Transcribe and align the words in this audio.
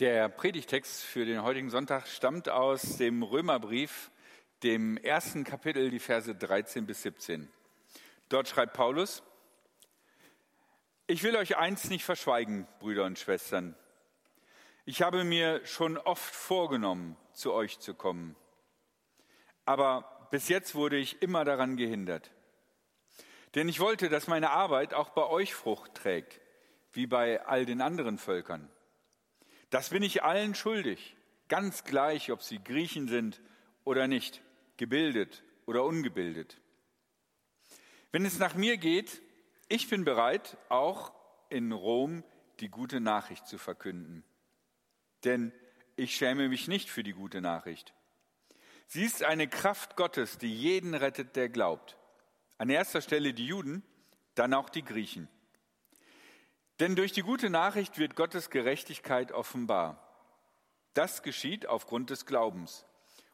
Der 0.00 0.28
Predigtext 0.28 1.04
für 1.04 1.24
den 1.24 1.44
heutigen 1.44 1.70
Sonntag 1.70 2.08
stammt 2.08 2.48
aus 2.48 2.96
dem 2.96 3.22
Römerbrief, 3.22 4.10
dem 4.64 4.96
ersten 4.96 5.44
Kapitel, 5.44 5.88
die 5.88 6.00
Verse 6.00 6.34
13 6.34 6.84
bis 6.84 7.02
17. 7.02 7.48
Dort 8.28 8.48
schreibt 8.48 8.72
Paulus, 8.72 9.22
ich 11.06 11.22
will 11.22 11.36
euch 11.36 11.56
eins 11.56 11.90
nicht 11.90 12.04
verschweigen, 12.04 12.66
Brüder 12.80 13.04
und 13.04 13.20
Schwestern. 13.20 13.76
Ich 14.84 15.00
habe 15.00 15.22
mir 15.22 15.64
schon 15.64 15.96
oft 15.96 16.34
vorgenommen, 16.34 17.16
zu 17.32 17.52
euch 17.52 17.78
zu 17.78 17.94
kommen. 17.94 18.34
Aber 19.64 20.26
bis 20.32 20.48
jetzt 20.48 20.74
wurde 20.74 20.96
ich 20.96 21.22
immer 21.22 21.44
daran 21.44 21.76
gehindert. 21.76 22.32
Denn 23.54 23.68
ich 23.68 23.78
wollte, 23.78 24.08
dass 24.08 24.26
meine 24.26 24.50
Arbeit 24.50 24.92
auch 24.92 25.10
bei 25.10 25.24
euch 25.24 25.54
Frucht 25.54 25.94
trägt, 25.94 26.40
wie 26.90 27.06
bei 27.06 27.46
all 27.46 27.64
den 27.64 27.80
anderen 27.80 28.18
Völkern. 28.18 28.68
Das 29.74 29.88
bin 29.88 30.04
ich 30.04 30.22
allen 30.22 30.54
schuldig, 30.54 31.16
ganz 31.48 31.82
gleich, 31.82 32.30
ob 32.30 32.44
sie 32.44 32.62
Griechen 32.62 33.08
sind 33.08 33.42
oder 33.82 34.06
nicht, 34.06 34.40
gebildet 34.76 35.42
oder 35.66 35.82
ungebildet. 35.82 36.60
Wenn 38.12 38.24
es 38.24 38.38
nach 38.38 38.54
mir 38.54 38.76
geht, 38.76 39.20
ich 39.68 39.90
bin 39.90 40.04
bereit, 40.04 40.56
auch 40.68 41.12
in 41.48 41.72
Rom 41.72 42.22
die 42.60 42.68
gute 42.68 43.00
Nachricht 43.00 43.48
zu 43.48 43.58
verkünden. 43.58 44.22
Denn 45.24 45.50
ich 45.96 46.14
schäme 46.14 46.48
mich 46.48 46.68
nicht 46.68 46.88
für 46.88 47.02
die 47.02 47.12
gute 47.12 47.40
Nachricht. 47.40 47.94
Sie 48.86 49.02
ist 49.02 49.24
eine 49.24 49.48
Kraft 49.48 49.96
Gottes, 49.96 50.38
die 50.38 50.54
jeden 50.54 50.94
rettet, 50.94 51.34
der 51.34 51.48
glaubt. 51.48 51.98
An 52.58 52.70
erster 52.70 53.00
Stelle 53.00 53.34
die 53.34 53.48
Juden, 53.48 53.82
dann 54.36 54.54
auch 54.54 54.70
die 54.70 54.84
Griechen. 54.84 55.26
Denn 56.80 56.96
durch 56.96 57.12
die 57.12 57.22
gute 57.22 57.50
Nachricht 57.50 57.98
wird 57.98 58.16
Gottes 58.16 58.50
Gerechtigkeit 58.50 59.32
offenbar. 59.32 60.00
Das 60.94 61.22
geschieht 61.22 61.66
aufgrund 61.66 62.10
des 62.10 62.26
Glaubens 62.26 62.84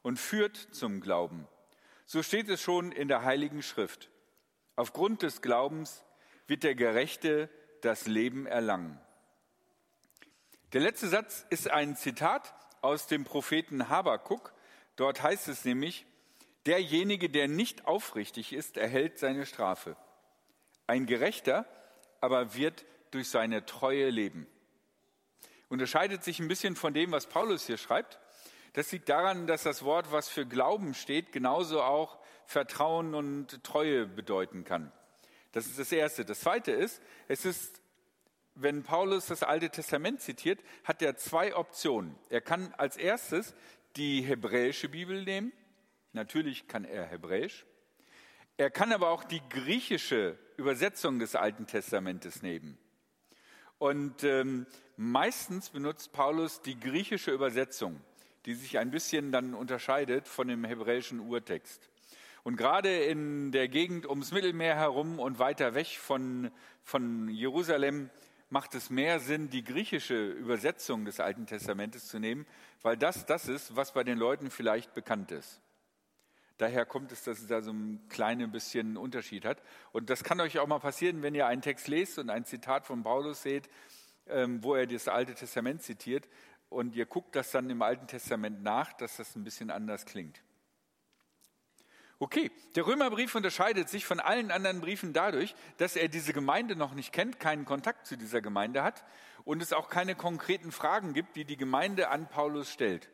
und 0.02 0.18
führt 0.18 0.56
zum 0.56 1.00
Glauben. 1.00 1.46
So 2.06 2.22
steht 2.22 2.48
es 2.48 2.60
schon 2.60 2.92
in 2.92 3.08
der 3.08 3.22
Heiligen 3.22 3.62
Schrift. 3.62 4.10
Aufgrund 4.76 5.22
des 5.22 5.42
Glaubens 5.42 6.04
wird 6.46 6.64
der 6.64 6.74
Gerechte 6.74 7.48
das 7.82 8.06
Leben 8.06 8.46
erlangen. 8.46 9.00
Der 10.72 10.80
letzte 10.80 11.08
Satz 11.08 11.46
ist 11.50 11.70
ein 11.70 11.96
Zitat 11.96 12.54
aus 12.82 13.06
dem 13.06 13.24
Propheten 13.24 13.88
Habakuk. 13.88 14.52
Dort 14.96 15.22
heißt 15.22 15.48
es 15.48 15.64
nämlich, 15.64 16.06
derjenige, 16.66 17.30
der 17.30 17.48
nicht 17.48 17.86
aufrichtig 17.86 18.52
ist, 18.52 18.76
erhält 18.76 19.18
seine 19.18 19.46
Strafe. 19.46 19.96
Ein 20.86 21.06
Gerechter 21.06 21.66
aber 22.20 22.54
wird 22.54 22.84
durch 23.10 23.28
seine 23.28 23.66
Treue 23.66 24.10
leben. 24.10 24.46
Unterscheidet 25.68 26.24
sich 26.24 26.40
ein 26.40 26.48
bisschen 26.48 26.76
von 26.76 26.94
dem, 26.94 27.12
was 27.12 27.26
Paulus 27.26 27.66
hier 27.66 27.78
schreibt. 27.78 28.18
Das 28.72 28.90
liegt 28.92 29.08
daran, 29.08 29.46
dass 29.46 29.62
das 29.62 29.84
Wort, 29.84 30.12
was 30.12 30.28
für 30.28 30.46
Glauben 30.46 30.94
steht, 30.94 31.32
genauso 31.32 31.82
auch 31.82 32.18
Vertrauen 32.46 33.14
und 33.14 33.62
Treue 33.64 34.06
bedeuten 34.06 34.64
kann. 34.64 34.92
Das 35.52 35.66
ist 35.66 35.78
das 35.78 35.92
Erste. 35.92 36.24
Das 36.24 36.40
Zweite 36.40 36.72
ist, 36.72 37.02
es 37.28 37.44
ist, 37.44 37.80
wenn 38.54 38.82
Paulus 38.82 39.26
das 39.26 39.42
Alte 39.42 39.70
Testament 39.70 40.20
zitiert, 40.20 40.60
hat 40.84 41.02
er 41.02 41.16
zwei 41.16 41.54
Optionen. 41.56 42.16
Er 42.28 42.40
kann 42.40 42.72
als 42.76 42.96
erstes 42.96 43.54
die 43.96 44.22
hebräische 44.22 44.88
Bibel 44.88 45.24
nehmen. 45.24 45.52
Natürlich 46.12 46.68
kann 46.68 46.84
er 46.84 47.06
Hebräisch. 47.06 47.66
Er 48.56 48.70
kann 48.70 48.92
aber 48.92 49.10
auch 49.10 49.24
die 49.24 49.40
griechische 49.48 50.38
Übersetzung 50.56 51.18
des 51.18 51.34
Alten 51.34 51.66
Testamentes 51.66 52.42
nehmen. 52.42 52.78
Und 53.80 54.24
ähm, 54.24 54.66
meistens 54.98 55.70
benutzt 55.70 56.12
Paulus 56.12 56.60
die 56.60 56.78
griechische 56.78 57.30
Übersetzung, 57.30 57.98
die 58.44 58.52
sich 58.52 58.78
ein 58.78 58.90
bisschen 58.90 59.32
dann 59.32 59.54
unterscheidet 59.54 60.28
von 60.28 60.48
dem 60.48 60.64
hebräischen 60.64 61.18
Urtext. 61.18 61.88
Und 62.42 62.56
gerade 62.56 62.94
in 63.04 63.52
der 63.52 63.68
Gegend 63.68 64.06
ums 64.06 64.32
Mittelmeer 64.32 64.76
herum 64.76 65.18
und 65.18 65.38
weiter 65.38 65.72
weg 65.74 65.96
von, 65.98 66.50
von 66.84 67.28
Jerusalem 67.30 68.10
macht 68.50 68.74
es 68.74 68.90
mehr 68.90 69.18
Sinn, 69.18 69.48
die 69.48 69.64
griechische 69.64 70.28
Übersetzung 70.28 71.06
des 71.06 71.18
Alten 71.18 71.46
Testamentes 71.46 72.06
zu 72.06 72.18
nehmen, 72.18 72.46
weil 72.82 72.98
das 72.98 73.24
das 73.24 73.48
ist, 73.48 73.76
was 73.76 73.94
bei 73.94 74.04
den 74.04 74.18
Leuten 74.18 74.50
vielleicht 74.50 74.92
bekannt 74.92 75.32
ist. 75.32 75.58
Daher 76.60 76.84
kommt 76.84 77.10
es, 77.10 77.24
dass 77.24 77.38
es 77.38 77.46
da 77.46 77.62
so 77.62 77.72
ein 77.72 78.06
kleines 78.10 78.52
bisschen 78.52 78.98
Unterschied 78.98 79.46
hat. 79.46 79.62
Und 79.92 80.10
das 80.10 80.22
kann 80.22 80.40
euch 80.42 80.58
auch 80.58 80.66
mal 80.66 80.78
passieren, 80.78 81.22
wenn 81.22 81.34
ihr 81.34 81.46
einen 81.46 81.62
Text 81.62 81.88
lest 81.88 82.18
und 82.18 82.28
ein 82.28 82.44
Zitat 82.44 82.86
von 82.86 83.02
Paulus 83.02 83.40
seht, 83.40 83.70
ähm, 84.26 84.62
wo 84.62 84.74
er 84.74 84.86
das 84.86 85.08
Alte 85.08 85.34
Testament 85.34 85.82
zitiert 85.82 86.28
und 86.68 86.94
ihr 86.94 87.06
guckt 87.06 87.34
das 87.34 87.50
dann 87.50 87.70
im 87.70 87.80
Alten 87.80 88.06
Testament 88.06 88.62
nach, 88.62 88.92
dass 88.92 89.16
das 89.16 89.34
ein 89.36 89.42
bisschen 89.42 89.70
anders 89.70 90.04
klingt. 90.04 90.42
Okay, 92.18 92.50
der 92.76 92.86
Römerbrief 92.86 93.34
unterscheidet 93.34 93.88
sich 93.88 94.04
von 94.04 94.20
allen 94.20 94.50
anderen 94.50 94.82
Briefen 94.82 95.14
dadurch, 95.14 95.54
dass 95.78 95.96
er 95.96 96.08
diese 96.08 96.34
Gemeinde 96.34 96.76
noch 96.76 96.92
nicht 96.92 97.10
kennt, 97.10 97.40
keinen 97.40 97.64
Kontakt 97.64 98.06
zu 98.06 98.18
dieser 98.18 98.42
Gemeinde 98.42 98.82
hat 98.82 99.02
und 99.44 99.62
es 99.62 99.72
auch 99.72 99.88
keine 99.88 100.14
konkreten 100.14 100.72
Fragen 100.72 101.14
gibt, 101.14 101.36
die 101.36 101.46
die 101.46 101.56
Gemeinde 101.56 102.10
an 102.10 102.28
Paulus 102.28 102.70
stellt. 102.70 103.08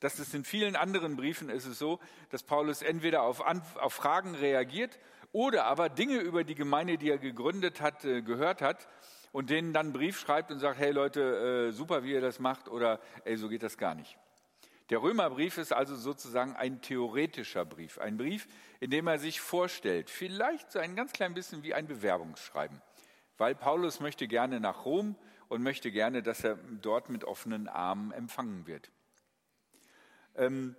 Das 0.00 0.18
ist 0.18 0.34
in 0.34 0.44
vielen 0.44 0.76
anderen 0.76 1.16
Briefen 1.16 1.50
ist 1.50 1.66
es 1.66 1.78
so, 1.78 2.00
dass 2.30 2.42
Paulus 2.42 2.82
entweder 2.82 3.22
auf, 3.22 3.40
auf 3.40 3.92
Fragen 3.92 4.34
reagiert 4.34 4.98
oder 5.32 5.66
aber 5.66 5.88
Dinge 5.88 6.18
über 6.18 6.42
die 6.42 6.54
Gemeinde, 6.54 6.98
die 6.98 7.10
er 7.10 7.18
gegründet 7.18 7.80
hat, 7.80 8.04
äh, 8.04 8.22
gehört 8.22 8.62
hat 8.62 8.88
und 9.32 9.50
denen 9.50 9.72
dann 9.72 9.86
einen 9.86 9.92
Brief 9.92 10.18
schreibt 10.18 10.50
und 10.50 10.58
sagt, 10.58 10.78
hey 10.78 10.90
Leute, 10.90 11.68
äh, 11.68 11.72
super, 11.72 12.02
wie 12.02 12.12
ihr 12.12 12.20
das 12.20 12.38
macht 12.38 12.68
oder 12.68 12.98
ey, 13.24 13.36
so 13.36 13.48
geht 13.48 13.62
das 13.62 13.76
gar 13.76 13.94
nicht. 13.94 14.16
Der 14.88 15.02
Römerbrief 15.02 15.56
ist 15.58 15.72
also 15.72 15.94
sozusagen 15.94 16.56
ein 16.56 16.80
theoretischer 16.80 17.64
Brief, 17.64 17.98
ein 17.98 18.16
Brief, 18.16 18.48
in 18.80 18.90
dem 18.90 19.06
er 19.06 19.18
sich 19.18 19.40
vorstellt, 19.40 20.10
vielleicht 20.10 20.72
so 20.72 20.80
ein 20.80 20.96
ganz 20.96 21.12
klein 21.12 21.32
bisschen 21.32 21.62
wie 21.62 21.74
ein 21.74 21.86
Bewerbungsschreiben, 21.86 22.82
weil 23.38 23.54
Paulus 23.54 24.00
möchte 24.00 24.26
gerne 24.26 24.58
nach 24.58 24.84
Rom 24.84 25.14
und 25.48 25.62
möchte 25.62 25.92
gerne, 25.92 26.22
dass 26.22 26.42
er 26.42 26.56
dort 26.56 27.08
mit 27.08 27.24
offenen 27.24 27.68
Armen 27.68 28.10
empfangen 28.10 28.66
wird. 28.66 28.90
Ähm, 30.36 30.76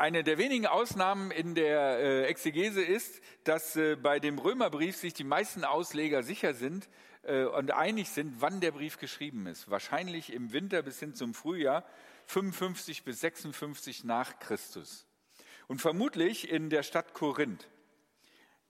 eine 0.00 0.22
der 0.22 0.38
wenigen 0.38 0.66
Ausnahmen 0.66 1.32
in 1.32 1.56
der 1.56 1.98
äh, 1.98 2.22
Exegese 2.26 2.82
ist, 2.82 3.20
dass 3.42 3.74
äh, 3.74 3.96
bei 3.96 4.20
dem 4.20 4.38
Römerbrief 4.38 4.96
sich 4.96 5.12
die 5.12 5.24
meisten 5.24 5.64
Ausleger 5.64 6.22
sicher 6.22 6.54
sind 6.54 6.88
äh, 7.24 7.44
und 7.44 7.72
einig 7.72 8.08
sind, 8.10 8.40
wann 8.40 8.60
der 8.60 8.70
Brief 8.70 8.98
geschrieben 8.98 9.46
ist. 9.46 9.68
Wahrscheinlich 9.70 10.32
im 10.32 10.52
Winter 10.52 10.82
bis 10.82 11.00
hin 11.00 11.14
zum 11.14 11.34
Frühjahr 11.34 11.84
55 12.26 13.02
bis 13.02 13.20
56 13.20 14.04
nach 14.04 14.38
Christus. 14.38 15.06
Und 15.66 15.80
vermutlich 15.80 16.48
in 16.48 16.70
der 16.70 16.84
Stadt 16.84 17.12
Korinth. 17.12 17.68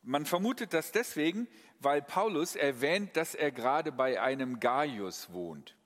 Man 0.03 0.25
vermutet 0.25 0.73
das 0.73 0.93
deswegen, 0.93 1.47
weil 1.79 2.01
Paulus 2.01 2.57
erwähnt, 2.57 3.17
dass 3.17 3.35
er 3.35 3.53
gerade 3.53 3.93
bei 3.93 4.21
einem 4.21 4.61
Gaius 4.61 5.33
wohnt. 5.33 5.78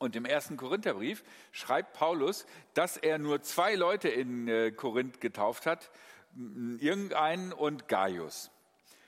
Und 0.00 0.16
im 0.16 0.24
ersten 0.24 0.56
Korintherbrief 0.56 1.22
schreibt 1.52 1.92
Paulus, 1.92 2.46
dass 2.72 2.96
er 2.96 3.18
nur 3.18 3.42
zwei 3.42 3.74
Leute 3.74 4.08
in 4.08 4.48
äh, 4.48 4.70
Korinth 4.72 5.20
getauft 5.20 5.66
hat, 5.66 5.90
irgendeinen 6.34 7.52
und 7.52 7.86
Gaius. 7.86 8.50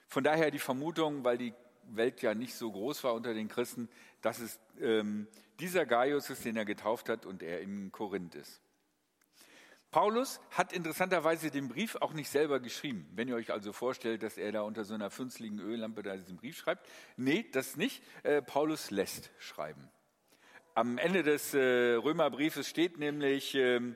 Von 0.06 0.22
daher 0.22 0.50
die 0.50 0.58
Vermutung, 0.58 1.24
weil 1.24 1.38
die 1.38 1.54
Welt 1.84 2.20
ja 2.20 2.34
nicht 2.34 2.54
so 2.54 2.70
groß 2.70 3.04
war 3.04 3.14
unter 3.14 3.32
den 3.32 3.48
Christen, 3.48 3.88
dass 4.20 4.38
es 4.38 4.60
ähm, 4.82 5.28
dieser 5.60 5.86
Gaius 5.86 6.28
ist, 6.28 6.44
den 6.44 6.58
er 6.58 6.66
getauft 6.66 7.08
hat 7.08 7.24
und 7.24 7.42
er 7.42 7.62
in 7.62 7.90
Korinth 7.90 8.34
ist. 8.34 8.60
Paulus 9.92 10.40
hat 10.50 10.74
interessanterweise 10.74 11.50
den 11.50 11.68
Brief 11.68 11.96
auch 11.96 12.12
nicht 12.12 12.28
selber 12.28 12.60
geschrieben. 12.60 13.08
Wenn 13.14 13.28
ihr 13.28 13.36
euch 13.36 13.50
also 13.50 13.72
vorstellt, 13.72 14.22
dass 14.22 14.36
er 14.36 14.52
da 14.52 14.60
unter 14.60 14.84
so 14.84 14.92
einer 14.92 15.08
fünfzligen 15.08 15.58
Öllampe 15.58 16.02
da 16.02 16.16
diesen 16.16 16.36
Brief 16.36 16.58
schreibt. 16.58 16.86
Nee, 17.16 17.46
das 17.52 17.76
nicht. 17.76 18.02
Äh, 18.24 18.42
Paulus 18.42 18.90
lässt 18.90 19.30
schreiben. 19.38 19.88
Am 20.74 20.96
Ende 20.96 21.22
des 21.22 21.52
äh, 21.52 21.94
Römerbriefes 21.96 22.66
steht 22.66 22.96
nämlich 22.96 23.54
ähm, 23.54 23.94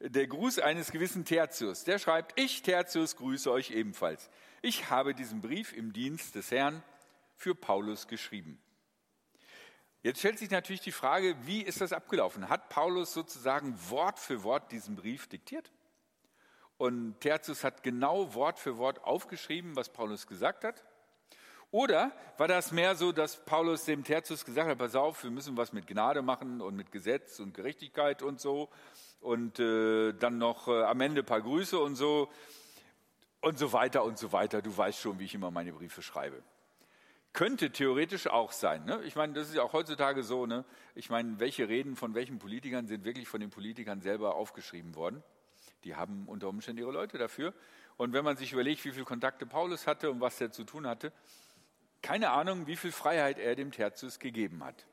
der 0.00 0.26
Gruß 0.26 0.58
eines 0.58 0.92
gewissen 0.92 1.24
Tertius. 1.24 1.84
Der 1.84 1.98
schreibt, 1.98 2.38
ich 2.38 2.60
Tertius 2.60 3.16
grüße 3.16 3.50
euch 3.50 3.70
ebenfalls. 3.70 4.28
Ich 4.60 4.90
habe 4.90 5.14
diesen 5.14 5.40
Brief 5.40 5.72
im 5.72 5.94
Dienst 5.94 6.34
des 6.34 6.50
Herrn 6.50 6.82
für 7.36 7.54
Paulus 7.54 8.06
geschrieben. 8.06 8.60
Jetzt 10.02 10.18
stellt 10.18 10.38
sich 10.38 10.50
natürlich 10.50 10.82
die 10.82 10.92
Frage, 10.92 11.36
wie 11.46 11.62
ist 11.62 11.80
das 11.80 11.94
abgelaufen? 11.94 12.50
Hat 12.50 12.68
Paulus 12.68 13.14
sozusagen 13.14 13.74
Wort 13.88 14.18
für 14.18 14.42
Wort 14.42 14.72
diesen 14.72 14.96
Brief 14.96 15.26
diktiert? 15.26 15.72
Und 16.76 17.18
Tertius 17.20 17.64
hat 17.64 17.82
genau 17.82 18.34
Wort 18.34 18.58
für 18.58 18.76
Wort 18.76 19.04
aufgeschrieben, 19.04 19.74
was 19.74 19.90
Paulus 19.90 20.26
gesagt 20.26 20.64
hat? 20.64 20.84
Oder 21.72 22.10
war 22.36 22.48
das 22.48 22.72
mehr 22.72 22.96
so, 22.96 23.12
dass 23.12 23.36
Paulus 23.44 23.84
dem 23.84 24.02
Tertius 24.02 24.44
gesagt 24.44 24.68
hat, 24.68 24.78
pass 24.78 24.96
auf, 24.96 25.22
wir 25.22 25.30
müssen 25.30 25.56
was 25.56 25.72
mit 25.72 25.86
Gnade 25.86 26.20
machen 26.20 26.60
und 26.60 26.74
mit 26.74 26.90
Gesetz 26.90 27.38
und 27.38 27.54
Gerechtigkeit 27.54 28.22
und 28.22 28.40
so 28.40 28.68
und 29.20 29.60
äh, 29.60 30.12
dann 30.12 30.38
noch 30.38 30.66
äh, 30.66 30.82
am 30.82 31.00
Ende 31.00 31.22
ein 31.22 31.26
paar 31.26 31.42
Grüße 31.42 31.78
und 31.78 31.94
so 31.94 32.28
und 33.40 33.58
so 33.58 33.72
weiter 33.72 34.02
und 34.02 34.18
so 34.18 34.32
weiter. 34.32 34.62
Du 34.62 34.76
weißt 34.76 34.98
schon, 34.98 35.18
wie 35.20 35.24
ich 35.24 35.34
immer 35.34 35.52
meine 35.52 35.72
Briefe 35.72 36.02
schreibe. 36.02 36.42
Könnte 37.32 37.70
theoretisch 37.70 38.26
auch 38.26 38.50
sein. 38.50 38.84
Ne? 38.84 39.00
Ich 39.04 39.14
meine, 39.14 39.34
das 39.34 39.48
ist 39.48 39.54
ja 39.54 39.62
auch 39.62 39.72
heutzutage 39.72 40.24
so. 40.24 40.46
Ne? 40.46 40.64
Ich 40.96 41.08
meine, 41.08 41.38
welche 41.38 41.68
Reden 41.68 41.94
von 41.94 42.14
welchen 42.14 42.40
Politikern 42.40 42.88
sind 42.88 43.04
wirklich 43.04 43.28
von 43.28 43.40
den 43.40 43.50
Politikern 43.50 44.00
selber 44.00 44.34
aufgeschrieben 44.34 44.96
worden? 44.96 45.22
Die 45.84 45.94
haben 45.94 46.24
unter 46.26 46.48
Umständen 46.48 46.82
ihre 46.82 46.90
Leute 46.90 47.18
dafür. 47.18 47.54
Und 47.96 48.12
wenn 48.12 48.24
man 48.24 48.36
sich 48.36 48.52
überlegt, 48.52 48.84
wie 48.84 48.90
viele 48.90 49.04
Kontakte 49.04 49.46
Paulus 49.46 49.86
hatte 49.86 50.10
und 50.10 50.20
was 50.20 50.40
er 50.40 50.50
zu 50.50 50.64
tun 50.64 50.86
hatte, 50.86 51.12
keine 52.02 52.30
Ahnung, 52.30 52.66
wie 52.66 52.76
viel 52.76 52.92
Freiheit 52.92 53.38
er 53.38 53.54
dem 53.54 53.72
Tertius 53.72 54.18
gegeben 54.18 54.64
hat. 54.64 54.86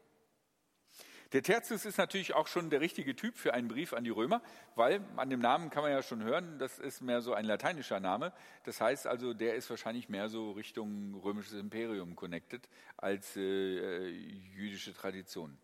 Der 1.33 1.44
Tertius 1.44 1.83
ist 1.83 1.98
natürlich 1.98 2.33
auch 2.33 2.48
schon 2.48 2.69
der 2.69 2.80
richtige 2.80 3.13
Typ 3.13 3.38
für 3.38 3.54
einen 3.54 3.68
Brief 3.68 3.92
an 3.92 4.06
die 4.06 4.09
Römer, 4.09 4.42
weil 4.75 5.01
an 5.18 5.30
dem 5.30 5.42
Namen 5.42 5.69
kann 5.69 5.83
man 5.83 5.92
ja 5.92 6.01
schon 6.01 6.24
hören, 6.24 6.57
das 6.57 6.80
ist 6.80 7.01
mehr 7.01 7.21
so 7.21 7.33
ein 7.33 7.44
lateinischer 7.44 8.00
Name. 8.00 8.31
Das 8.63 8.80
heißt 8.80 9.07
also, 9.07 9.33
der 9.33 9.56
ist 9.56 9.69
wahrscheinlich 9.69 10.07
mehr 10.07 10.30
so 10.30 10.51
Richtung 10.51 11.15
römisches 11.15 11.54
Imperium 11.54 12.15
connected 12.15 12.69
als 12.95 13.36
äh, 13.36 13.42
äh 13.42 14.07
jüdische 14.07 14.94
Tradition. 14.94 15.57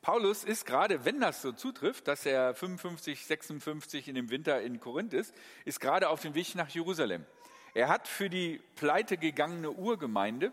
Paulus 0.00 0.44
ist 0.44 0.64
gerade, 0.64 1.04
wenn 1.04 1.20
das 1.20 1.42
so 1.42 1.52
zutrifft, 1.52 2.08
dass 2.08 2.24
er 2.24 2.54
55, 2.54 3.26
56 3.26 4.08
in 4.08 4.14
dem 4.14 4.30
Winter 4.30 4.60
in 4.62 4.80
Korinth 4.80 5.14
ist, 5.14 5.34
ist 5.64 5.80
gerade 5.80 6.08
auf 6.08 6.20
dem 6.22 6.34
Weg 6.34 6.54
nach 6.54 6.68
Jerusalem. 6.68 7.26
Er 7.74 7.88
hat 7.88 8.06
für 8.06 8.30
die 8.30 8.60
pleite 8.76 9.18
gegangene 9.18 9.70
Urgemeinde 9.70 10.52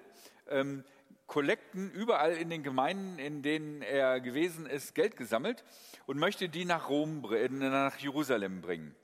ähm, 0.49 0.83
Kollekten 1.27 1.89
überall 1.91 2.35
in 2.35 2.49
den 2.49 2.61
Gemeinden, 2.61 3.17
in 3.17 3.41
denen 3.41 3.81
er 3.81 4.19
gewesen 4.19 4.65
ist, 4.65 4.95
Geld 4.95 5.15
gesammelt 5.15 5.63
und 6.05 6.17
möchte 6.17 6.49
die 6.49 6.65
nach 6.65 6.89
Rom, 6.89 7.21
nach 7.21 7.97
Jerusalem 7.97 8.59
bringen. 8.61 8.95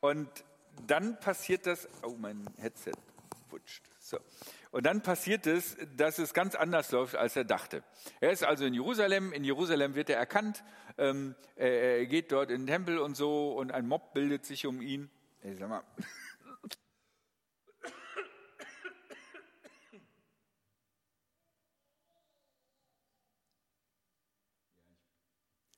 Und 0.00 0.28
dann 0.86 1.20
passiert 1.20 1.66
das, 1.66 1.88
oh, 2.02 2.14
mein 2.18 2.46
Headset 2.56 2.92
wutscht. 3.50 3.82
So. 4.00 4.18
Und 4.70 4.86
dann 4.86 5.02
passiert 5.02 5.46
es, 5.46 5.76
dass 5.96 6.18
es 6.18 6.34
ganz 6.34 6.54
anders 6.54 6.92
läuft, 6.92 7.14
als 7.14 7.36
er 7.36 7.44
dachte. 7.44 7.82
Er 8.20 8.30
ist 8.30 8.44
also 8.44 8.64
in 8.64 8.74
Jerusalem. 8.74 9.32
In 9.32 9.44
Jerusalem 9.44 9.94
wird 9.94 10.10
er 10.10 10.16
erkannt. 10.16 10.64
Ähm, 10.98 11.34
er, 11.56 11.98
er, 11.98 12.06
geht 12.06 12.32
dort 12.32 12.50
in 12.50 12.62
den 12.62 12.66
Tempel 12.66 12.98
und 12.98 13.16
so 13.16 13.52
und 13.52 13.70
ein 13.70 13.86
Mob 13.86 14.14
bildet 14.14 14.46
sich 14.46 14.66
um 14.66 14.80
ihn. 14.80 15.10
Ich 15.42 15.58
sag 15.58 15.68
mal, 15.68 15.82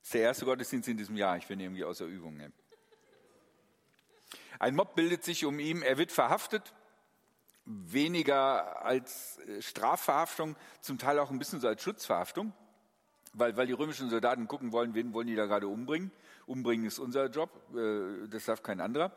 ist 0.06 0.14
der 0.14 0.22
erste 0.22 0.44
Gottesdienst 0.44 0.88
in 0.88 0.96
diesem 0.96 1.16
Jahr. 1.16 1.36
Ich 1.36 1.48
bin 1.48 1.58
irgendwie 1.58 1.82
außer 1.82 2.04
Übung. 2.04 2.36
Ne? 2.36 2.52
Ein 4.60 4.76
Mob 4.76 4.94
bildet 4.94 5.24
sich 5.24 5.44
um 5.44 5.58
ihn. 5.58 5.82
Er 5.82 5.98
wird 5.98 6.12
verhaftet. 6.12 6.74
Weniger 7.64 8.84
als 8.84 9.40
äh, 9.40 9.60
Strafverhaftung, 9.60 10.54
zum 10.80 10.98
Teil 10.98 11.18
auch 11.18 11.32
ein 11.32 11.40
bisschen 11.40 11.58
so 11.58 11.66
als 11.66 11.82
Schutzverhaftung, 11.82 12.52
weil, 13.32 13.56
weil 13.56 13.66
die 13.66 13.72
römischen 13.72 14.08
Soldaten 14.08 14.46
gucken 14.46 14.70
wollen, 14.70 14.94
wen 14.94 15.12
wollen 15.12 15.26
die 15.26 15.34
da 15.34 15.46
gerade 15.46 15.66
umbringen. 15.66 16.12
Umbringen 16.46 16.86
ist 16.86 17.00
unser 17.00 17.26
Job, 17.26 17.50
äh, 17.74 18.28
das 18.28 18.44
darf 18.44 18.62
kein 18.62 18.80
anderer. 18.80 19.10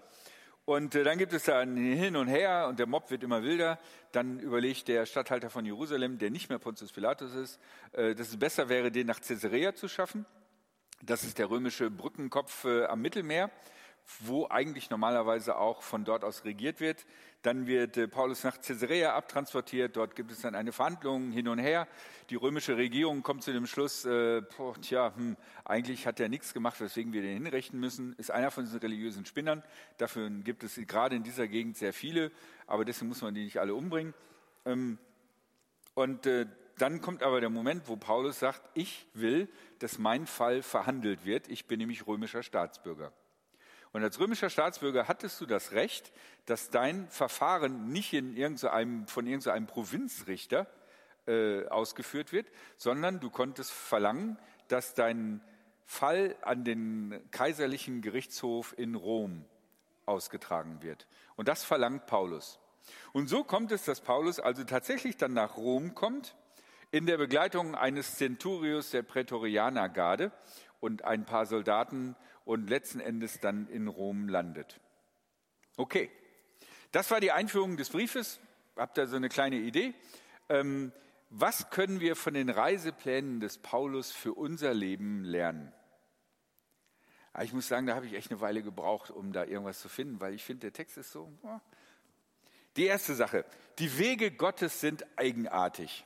Und 0.65 0.95
äh, 0.95 1.03
dann 1.03 1.19
gibt 1.19 1.33
es 1.33 1.43
da 1.43 1.59
ein 1.59 1.77
Hin 1.77 2.15
und 2.15 2.29
Her 2.29 2.65
und 2.67 2.79
der 2.79 2.87
Mob 2.87 3.11
wird 3.11 3.21
immer 3.21 3.43
wilder. 3.43 3.77
Dann 4.11 4.39
überlegt 4.39 4.87
der 4.87 5.05
Statthalter 5.05 5.51
von 5.51 5.63
Jerusalem, 5.63 6.17
der 6.17 6.31
nicht 6.31 6.49
mehr 6.49 6.57
Pontius 6.57 6.91
Pilatus 6.91 7.35
ist, 7.35 7.59
dass 7.91 8.29
es 8.29 8.37
besser 8.37 8.69
wäre, 8.69 8.91
den 8.91 9.05
nach 9.05 9.21
Caesarea 9.21 9.75
zu 9.75 9.87
schaffen. 9.87 10.25
Das 11.01 11.23
ist 11.23 11.37
der 11.39 11.49
römische 11.49 11.89
Brückenkopf 11.89 12.65
äh, 12.65 12.83
am 12.85 13.01
Mittelmeer, 13.01 13.49
wo 14.19 14.47
eigentlich 14.49 14.89
normalerweise 14.89 15.57
auch 15.57 15.81
von 15.81 16.03
dort 16.03 16.25
aus 16.25 16.43
regiert 16.43 16.81
wird. 16.81 17.05
Dann 17.41 17.67
wird 17.67 17.95
äh, 17.95 18.09
Paulus 18.09 18.43
nach 18.43 18.59
Caesarea 18.59 19.15
abtransportiert. 19.15 19.95
Dort 19.95 20.17
gibt 20.17 20.29
es 20.29 20.41
dann 20.41 20.55
eine 20.55 20.73
Verhandlung 20.73 21.31
hin 21.31 21.47
und 21.47 21.57
her. 21.59 21.87
Die 22.29 22.35
römische 22.35 22.75
Regierung 22.75 23.23
kommt 23.23 23.43
zu 23.43 23.53
dem 23.53 23.65
Schluss, 23.65 24.03
äh, 24.03 24.41
boah, 24.57 24.75
tja, 24.81 25.13
hm, 25.15 25.37
eigentlich 25.63 26.05
hat 26.05 26.19
er 26.19 26.27
nichts 26.27 26.53
gemacht, 26.53 26.81
weswegen 26.81 27.13
wir 27.13 27.21
den 27.21 27.43
hinrichten 27.43 27.79
müssen. 27.79 28.13
Ist 28.17 28.29
einer 28.29 28.51
von 28.51 28.65
diesen 28.65 28.79
religiösen 28.79 29.25
Spinnern. 29.25 29.63
Dafür 29.99 30.29
gibt 30.29 30.63
es 30.63 30.75
gerade 30.75 31.15
in 31.15 31.23
dieser 31.23 31.47
Gegend 31.47 31.77
sehr 31.77 31.93
viele, 31.93 32.31
aber 32.67 32.83
deswegen 32.83 33.07
muss 33.07 33.21
man 33.21 33.33
die 33.33 33.45
nicht 33.45 33.59
alle 33.59 33.73
umbringen. 33.73 34.13
Ähm, 34.65 34.97
und 35.93 36.25
äh, 36.25 36.45
dann 36.81 37.01
kommt 37.01 37.23
aber 37.23 37.39
der 37.39 37.49
Moment, 37.49 37.87
wo 37.87 37.95
Paulus 37.95 38.39
sagt, 38.39 38.61
ich 38.73 39.07
will, 39.13 39.49
dass 39.79 39.97
mein 39.97 40.27
Fall 40.27 40.61
verhandelt 40.61 41.25
wird. 41.25 41.47
Ich 41.47 41.67
bin 41.67 41.79
nämlich 41.79 42.07
römischer 42.07 42.43
Staatsbürger. 42.43 43.11
Und 43.91 44.03
als 44.03 44.19
römischer 44.19 44.49
Staatsbürger 44.49 45.07
hattest 45.07 45.41
du 45.41 45.45
das 45.45 45.71
Recht, 45.71 46.11
dass 46.45 46.69
dein 46.69 47.07
Verfahren 47.09 47.91
nicht 47.91 48.13
in 48.13 48.37
irgendeinem, 48.37 49.07
von 49.07 49.25
irgendeinem 49.25 49.65
Provinzrichter 49.65 50.67
äh, 51.27 51.65
ausgeführt 51.67 52.31
wird, 52.31 52.47
sondern 52.77 53.19
du 53.19 53.29
konntest 53.29 53.71
verlangen, 53.71 54.37
dass 54.67 54.93
dein 54.93 55.41
Fall 55.85 56.35
an 56.41 56.63
den 56.63 57.19
kaiserlichen 57.31 58.01
Gerichtshof 58.01 58.75
in 58.77 58.93
Rom 58.93 59.45
ausgetragen 60.05 60.83
wird. 60.83 61.07
Und 61.35 61.47
das 61.47 61.63
verlangt 61.63 62.05
Paulus. 62.05 62.59
Und 63.11 63.27
so 63.27 63.43
kommt 63.43 63.71
es, 63.71 63.85
dass 63.85 64.01
Paulus 64.01 64.39
also 64.39 64.63
tatsächlich 64.63 65.17
dann 65.17 65.33
nach 65.33 65.57
Rom 65.57 65.95
kommt 65.95 66.35
in 66.91 67.05
der 67.05 67.17
Begleitung 67.17 67.75
eines 67.75 68.15
Centurios 68.15 68.91
der 68.91 69.03
Prätorianergarde 69.03 70.31
und 70.79 71.03
ein 71.03 71.25
paar 71.25 71.45
Soldaten 71.45 72.15
und 72.45 72.69
letzten 72.69 72.99
Endes 72.99 73.39
dann 73.39 73.67
in 73.67 73.87
Rom 73.87 74.27
landet. 74.27 74.79
Okay, 75.77 76.09
das 76.91 77.11
war 77.11 77.19
die 77.19 77.31
Einführung 77.31 77.77
des 77.77 77.89
Briefes. 77.89 78.39
Habt 78.75 78.97
ihr 78.97 79.07
so 79.07 79.17
eine 79.17 79.29
kleine 79.29 79.57
Idee? 79.57 79.93
Ähm, 80.49 80.91
was 81.29 81.69
können 81.69 81.99
wir 81.99 82.15
von 82.15 82.33
den 82.33 82.49
Reiseplänen 82.49 83.39
des 83.39 83.59
Paulus 83.59 84.11
für 84.11 84.33
unser 84.33 84.73
Leben 84.73 85.23
lernen? 85.23 85.71
Ah, 87.33 87.43
ich 87.43 87.53
muss 87.53 87.67
sagen, 87.67 87.85
da 87.85 87.95
habe 87.95 88.07
ich 88.07 88.13
echt 88.13 88.31
eine 88.31 88.41
Weile 88.41 88.63
gebraucht, 88.63 89.11
um 89.11 89.31
da 89.31 89.45
irgendwas 89.45 89.79
zu 89.79 89.89
finden, 89.89 90.19
weil 90.19 90.33
ich 90.33 90.43
finde, 90.43 90.61
der 90.61 90.73
Text 90.73 90.97
ist 90.97 91.11
so. 91.11 91.31
Die 92.75 92.85
erste 92.85 93.13
Sache, 93.13 93.45
die 93.77 93.99
Wege 93.99 94.31
Gottes 94.31 94.81
sind 94.81 95.05
eigenartig. 95.17 96.05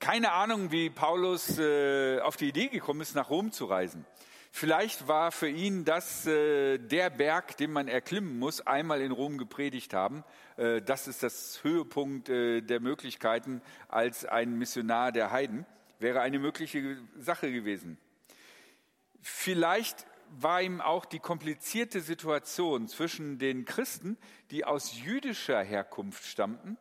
Keine 0.00 0.32
Ahnung, 0.32 0.72
wie 0.72 0.88
Paulus 0.88 1.58
äh, 1.58 2.20
auf 2.20 2.38
die 2.38 2.48
Idee 2.48 2.68
gekommen 2.68 3.02
ist, 3.02 3.14
nach 3.14 3.28
Rom 3.28 3.52
zu 3.52 3.66
reisen. 3.66 4.06
Vielleicht 4.50 5.08
war 5.08 5.30
für 5.30 5.50
ihn 5.50 5.84
das 5.84 6.26
äh, 6.26 6.78
der 6.78 7.10
Berg, 7.10 7.58
den 7.58 7.70
man 7.70 7.86
erklimmen 7.86 8.38
muss, 8.38 8.62
einmal 8.66 9.02
in 9.02 9.12
Rom 9.12 9.36
gepredigt 9.36 9.92
haben. 9.92 10.24
Äh, 10.56 10.80
das 10.80 11.06
ist 11.06 11.22
das 11.22 11.62
Höhepunkt 11.62 12.30
äh, 12.30 12.62
der 12.62 12.80
Möglichkeiten 12.80 13.60
als 13.88 14.24
ein 14.24 14.56
Missionar 14.56 15.12
der 15.12 15.32
Heiden. 15.32 15.66
Wäre 15.98 16.22
eine 16.22 16.38
mögliche 16.38 16.96
Sache 17.18 17.52
gewesen. 17.52 17.98
Vielleicht 19.20 20.06
war 20.30 20.62
ihm 20.62 20.80
auch 20.80 21.04
die 21.04 21.20
komplizierte 21.20 22.00
Situation 22.00 22.88
zwischen 22.88 23.38
den 23.38 23.66
Christen, 23.66 24.16
die 24.50 24.64
aus 24.64 24.98
jüdischer 24.98 25.62
Herkunft 25.62 26.24
stammten, 26.24 26.78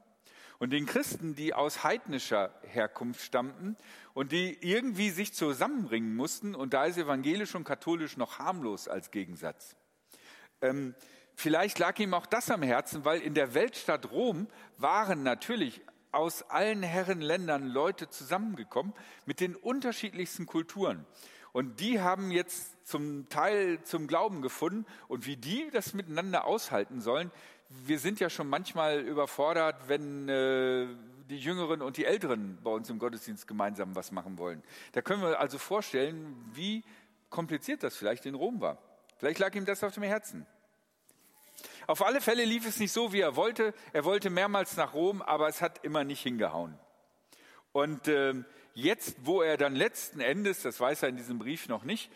und 0.60 0.72
den 0.72 0.86
Christen, 0.86 1.36
die 1.36 1.54
aus 1.54 1.84
heidnischer 1.84 2.54
Herkunft 2.64 3.22
stammten 3.22 3.78
und 4.14 4.32
die 4.32 4.58
irgendwie 4.62 5.10
sich 5.10 5.34
zusammenbringen 5.34 6.16
mussten. 6.16 6.54
Und 6.54 6.74
da 6.74 6.86
ist 6.86 6.98
evangelisch 6.98 7.56
und 7.56 7.64
katholisch 7.64 8.18
noch 8.18 8.40
harmlos 8.40 8.88
als 8.88 9.10
Gegensatz. 9.10 9.78
Ähm, 10.62 10.94
vielleicht 11.36 11.80
lag 11.80 11.98
ihm 12.00 12.14
auch 12.14 12.26
das 12.26 12.52
am 12.52 12.62
Herzen, 12.62 13.06
weil 13.06 13.22
in 13.22 13.34
der 13.34 13.54
Weltstadt 13.54 14.12
Rom 14.12 14.48
waren 14.78 15.24
natürlich 15.24 15.82
aus 16.12 16.44
allen 16.44 16.84
Herrenländern 16.84 17.68
Leute 17.68 18.10
zusammengekommen 18.10 18.94
mit 19.26 19.40
den 19.40 19.56
unterschiedlichsten 19.56 20.46
Kulturen. 20.46 21.06
Und 21.52 21.80
die 21.80 22.00
haben 22.02 22.32
jetzt 22.32 22.86
zum 22.88 23.28
Teil 23.30 23.82
zum 23.84 24.08
Glauben 24.08 24.42
gefunden. 24.42 24.86
Und 25.08 25.26
wie 25.26 25.38
die 25.38 25.70
das 25.72 25.94
miteinander 25.94 26.46
aushalten 26.46 27.02
sollen, 27.02 27.32
wir 27.70 28.00
sind 28.00 28.20
ja 28.20 28.30
schon 28.30 28.50
manchmal 28.50 29.00
überfordert, 29.02 29.88
wenn 29.88 30.28
äh, 30.28 30.88
die 31.30 31.38
Jüngeren 31.38 31.82
und 31.82 31.98
die 31.98 32.06
Älteren 32.06 32.58
bei 32.64 32.72
uns 32.72 32.90
im 32.90 32.98
Gottesdienst 32.98 33.48
gemeinsam 33.48 33.96
was 33.96 34.12
machen 34.12 34.38
wollen. 34.38 34.64
Da 34.94 35.02
können 35.02 35.22
wir 35.22 35.40
also 35.40 35.60
vorstellen, 35.60 36.36
wie 36.54 36.84
kompliziert 37.30 37.84
das 37.84 37.96
vielleicht 37.96 38.26
in 38.26 38.34
Rom 38.34 38.60
war. 38.60 38.80
Vielleicht 39.18 39.40
lag 39.40 39.54
ihm 39.54 39.66
das 39.66 39.84
auf 39.84 39.94
dem 39.94 40.04
Herzen. 40.04 40.48
Auf 41.86 42.04
alle 42.04 42.22
Fälle 42.22 42.46
lief 42.46 42.68
es 42.68 42.80
nicht 42.80 42.92
so, 42.92 43.14
wie 43.14 43.22
er 43.22 43.36
wollte. 43.36 43.74
Er 43.94 44.06
wollte 44.06 44.30
mehrmals 44.30 44.76
nach 44.78 44.94
Rom, 44.94 45.22
aber 45.22 45.48
es 45.48 45.62
hat 45.62 45.84
immer 45.84 46.04
nicht 46.04 46.22
hingehauen. 46.22 46.78
Und 47.72 48.08
äh, 48.08 48.34
jetzt, 48.74 49.18
wo 49.26 49.42
er 49.42 49.58
dann 49.58 49.76
letzten 49.76 50.22
Endes, 50.22 50.64
das 50.64 50.80
weiß 50.80 51.04
er 51.04 51.10
in 51.10 51.18
diesem 51.18 51.38
Brief 51.38 51.68
noch 51.68 51.84
nicht, 51.84 52.10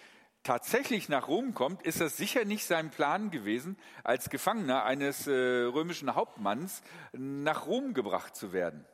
tatsächlich 0.44 1.10
nach 1.10 1.28
Rom 1.28 1.54
kommt, 1.54 1.82
ist 1.84 2.02
das 2.02 2.18
sicher 2.18 2.46
nicht 2.46 2.66
sein 2.66 2.92
Plan 2.92 3.32
gewesen, 3.32 3.78
als 4.04 4.30
Gefangener 4.30 4.84
eines 4.84 5.28
äh, 5.28 5.32
römischen 5.32 6.14
Hauptmanns 6.16 6.82
nach 7.14 7.66
Rom 7.66 7.94
gebracht 7.94 8.36
zu 8.36 8.54
werden. 8.54 8.86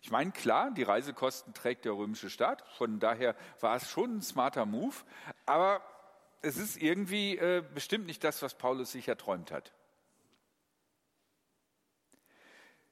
Ich 0.00 0.10
meine, 0.10 0.32
klar, 0.32 0.70
die 0.72 0.82
Reisekosten 0.82 1.54
trägt 1.54 1.84
der 1.84 1.92
römische 1.92 2.30
Staat, 2.30 2.64
von 2.76 2.98
daher 2.98 3.36
war 3.60 3.76
es 3.76 3.88
schon 3.88 4.16
ein 4.16 4.22
smarter 4.22 4.66
Move, 4.66 4.96
aber 5.46 5.80
es 6.40 6.56
ist 6.56 6.76
irgendwie 6.76 7.36
äh, 7.36 7.62
bestimmt 7.74 8.06
nicht 8.06 8.24
das, 8.24 8.42
was 8.42 8.54
Paulus 8.54 8.92
sich 8.92 9.06
erträumt 9.06 9.52
hat. 9.52 9.72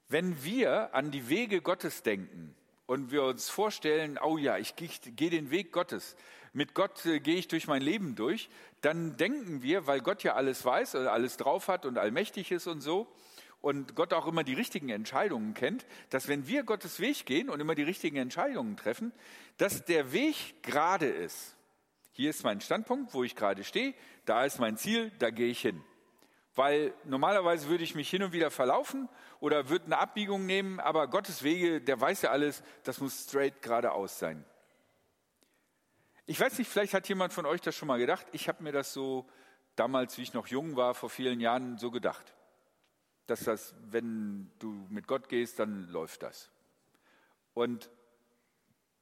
Wenn 0.09 0.43
wir 0.45 0.95
an 0.95 1.11
die 1.11 1.29
Wege 1.29 1.63
Gottes 1.63 2.03
denken 2.03 2.57
und 2.91 3.13
wir 3.13 3.23
uns 3.23 3.49
vorstellen, 3.49 4.19
oh 4.21 4.37
ja, 4.37 4.59
ich 4.59 4.75
gehe 4.75 5.31
den 5.31 5.53
Weg 5.53 5.71
Gottes, 5.71 6.17
mit 6.53 6.75
Gott 6.75 7.07
äh, 7.07 7.21
gehe 7.21 7.37
ich 7.37 7.47
durch 7.47 7.69
mein 7.69 7.83
Leben 7.83 8.17
durch, 8.17 8.51
dann 8.81 9.17
denken 9.17 9.63
wir, 9.63 9.87
weil 9.87 10.01
Gott 10.01 10.25
ja 10.25 10.35
alles 10.35 10.65
weiß 10.65 10.97
und 10.97 11.07
alles 11.07 11.37
drauf 11.37 11.69
hat 11.69 11.87
und 11.87 11.99
allmächtig 11.99 12.51
ist 12.51 12.67
und 12.67 12.81
so, 12.81 13.07
und 13.61 13.95
Gott 13.95 14.13
auch 14.13 14.27
immer 14.27 14.43
die 14.43 14.55
richtigen 14.55 14.89
Entscheidungen 14.89 15.55
kennt, 15.55 15.87
dass 16.09 16.27
wenn 16.27 16.49
wir 16.49 16.65
Gottes 16.65 16.99
Weg 16.99 17.27
gehen 17.27 17.49
und 17.49 17.61
immer 17.61 17.77
die 17.77 17.85
richtigen 17.85 18.17
Entscheidungen 18.17 18.77
treffen, 18.77 19.13
dass 19.57 19.85
der 19.85 20.13
Weg 20.13 20.61
gerade 20.65 21.07
ist. 21.07 21.55
Hier 22.11 22.31
ist 22.31 22.43
mein 22.43 22.61
Standpunkt, 22.61 23.15
wo 23.15 23.23
ich 23.23 23.37
gerade 23.37 23.63
stehe, 23.63 23.95
da 24.25 24.45
ist 24.45 24.59
mein 24.59 24.77
Ziel, 24.77 25.13
da 25.21 25.31
gehe 25.31 25.47
ich 25.47 25.61
hin. 25.61 25.81
Weil 26.55 26.93
normalerweise 27.05 27.69
würde 27.69 27.85
ich 27.85 27.95
mich 27.95 28.11
hin 28.11 28.23
und 28.23 28.33
wieder 28.33 28.51
verlaufen 28.51 29.09
oder 29.39 29.69
würde 29.69 29.87
eine 29.87 29.99
Abbiegung 29.99 30.47
nehmen, 30.47 30.81
aber 30.81 31.09
Gottes 31.09 31.43
Wege, 31.43 31.81
der 31.81 32.01
weiß 32.01 32.23
ja 32.23 32.31
alles, 32.31 32.63
das 32.83 33.01
muss 33.01 33.25
straight 33.25 33.63
geradeaus 33.63 34.19
sein. 34.19 34.45
Ich 36.27 36.39
weiß 36.39 36.59
nicht, 36.59 36.69
vielleicht 36.69 36.95
hat 36.95 37.09
jemand 37.09 37.33
von 37.33 37.47
euch 37.47 37.61
das 37.61 37.75
schon 37.75 37.89
mal 37.89 37.99
gedacht. 37.99 38.27
Ich 38.33 38.49
habe 38.49 38.63
mir 38.63 38.73
das 38.73 38.93
so 38.93 39.29
damals, 39.77 40.19
wie 40.19 40.23
ich 40.23 40.35
noch 40.35 40.47
jung 40.49 40.77
war, 40.77 40.95
vor 40.95 41.11
vielen 41.11 41.41
Jahren 41.41 41.79
so 41.79 41.91
gedacht. 41.91 42.35
Dass 43.27 43.45
das, 43.45 43.75
wenn 43.83 44.51
du 44.59 44.87
mit 44.91 45.07
Gott 45.07 45.29
gehst, 45.29 45.59
dann 45.59 45.89
läuft 45.89 46.23
das. 46.23 46.51
Und 47.55 47.91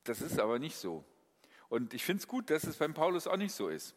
das 0.05 0.21
ist 0.21 0.39
aber 0.39 0.59
nicht 0.59 0.77
so. 0.77 1.05
Und 1.69 1.93
ich 1.95 2.05
finde 2.05 2.23
es 2.23 2.29
gut, 2.29 2.51
dass 2.51 2.65
es 2.65 2.77
beim 2.77 2.95
Paulus 2.95 3.27
auch 3.27 3.37
nicht 3.37 3.55
so 3.55 3.69
ist. 3.69 3.95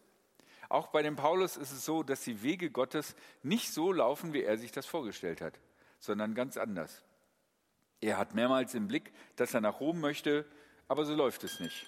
Auch 0.71 0.87
bei 0.87 1.01
dem 1.01 1.17
Paulus 1.17 1.57
ist 1.57 1.73
es 1.73 1.83
so, 1.83 2.01
dass 2.01 2.21
die 2.21 2.43
Wege 2.43 2.71
Gottes 2.71 3.13
nicht 3.43 3.73
so 3.73 3.91
laufen, 3.91 4.31
wie 4.31 4.43
er 4.43 4.57
sich 4.57 4.71
das 4.71 4.85
vorgestellt 4.85 5.41
hat, 5.41 5.59
sondern 5.99 6.33
ganz 6.33 6.55
anders. 6.55 7.03
Er 7.99 8.17
hat 8.17 8.35
mehrmals 8.35 8.73
im 8.73 8.87
Blick, 8.87 9.11
dass 9.35 9.53
er 9.53 9.59
nach 9.59 9.81
Rom 9.81 9.99
möchte, 9.99 10.45
aber 10.87 11.03
so 11.03 11.13
läuft 11.13 11.43
es 11.43 11.59
nicht. 11.59 11.85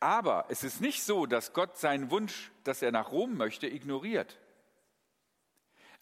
Aber 0.00 0.46
es 0.48 0.64
ist 0.64 0.80
nicht 0.80 1.02
so, 1.02 1.26
dass 1.26 1.52
Gott 1.52 1.76
seinen 1.76 2.10
Wunsch, 2.10 2.50
dass 2.64 2.80
er 2.80 2.92
nach 2.92 3.12
Rom 3.12 3.36
möchte, 3.36 3.66
ignoriert. 3.66 4.38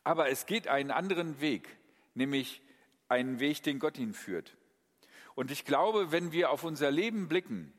Aber 0.05 0.29
es 0.29 0.47
geht 0.47 0.69
einen 0.69 0.93
anderen 0.93 1.41
Weg, 1.41 1.77
nämlich 2.15 2.63
einen 3.09 3.41
Weg, 3.41 3.65
den 3.65 3.81
Gott 3.81 3.99
ihn 3.99 4.15
führt. 4.15 4.57
Und 5.35 5.51
ich 5.51 5.65
glaube, 5.65 6.13
wenn 6.13 6.31
wir 6.31 6.53
auf 6.53 6.63
unser 6.63 6.93
Leben 6.93 7.27
blicken 7.27 7.73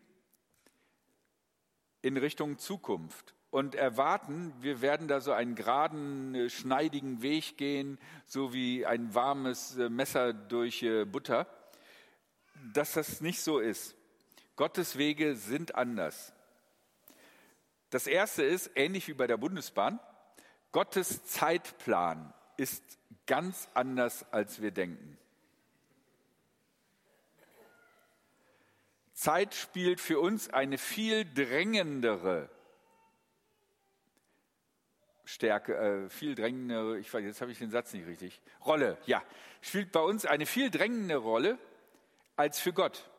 in 2.02 2.18
Richtung 2.18 2.58
Zukunft 2.58 3.37
und 3.58 3.74
erwarten, 3.74 4.54
wir 4.60 4.82
werden 4.82 5.08
da 5.08 5.20
so 5.20 5.32
einen 5.32 5.56
geraden, 5.56 6.36
äh, 6.36 6.48
schneidigen 6.48 7.24
Weg 7.24 7.58
gehen, 7.58 7.98
so 8.28 8.54
wie 8.54 8.86
ein 8.86 9.16
warmes 9.16 9.76
äh, 9.80 9.90
Messer 9.90 10.32
durch 10.32 10.84
äh, 10.84 11.06
Butter, 11.06 11.48
dass 12.72 12.94
das 12.94 13.20
nicht 13.20 13.42
so 13.42 13.58
ist. 13.58 13.96
Gottes 14.58 15.00
Wege 15.00 15.36
sind 15.36 15.74
anders. 15.74 16.34
Das 17.90 18.06
erste 18.06 18.44
ist, 18.44 18.70
ähnlich 18.76 19.08
wie 19.08 19.16
bei 19.16 19.26
der 19.26 19.38
Bundesbahn, 19.38 20.00
Gottes 20.72 21.26
Zeitplan 21.26 22.32
ist 22.58 22.84
ganz 23.26 23.70
anders, 23.74 24.32
als 24.32 24.62
wir 24.62 24.70
denken. 24.70 25.18
Zeit 29.14 29.56
spielt 29.56 30.00
für 30.00 30.20
uns 30.20 30.48
eine 30.48 30.78
viel 30.78 31.26
drängendere 31.26 32.52
Stärke, 35.28 35.76
äh, 35.76 36.10
viel 36.10 36.36
drängendere, 36.36 36.98
ich 37.00 37.14
weiß, 37.14 37.22
jetzt 37.24 37.42
habe 37.42 37.52
ich 37.52 37.60
den 37.60 37.70
Satz 37.70 37.92
nicht 37.92 38.08
richtig, 38.08 38.40
Rolle, 38.66 38.98
ja, 39.06 39.22
spielt 39.60 39.92
bei 39.92 40.00
uns 40.00 40.26
eine 40.26 40.46
viel 40.46 40.72
drängende 40.72 41.18
Rolle 41.18 41.58
als 42.38 42.62
für 42.62 42.72
Gott. 42.72 43.10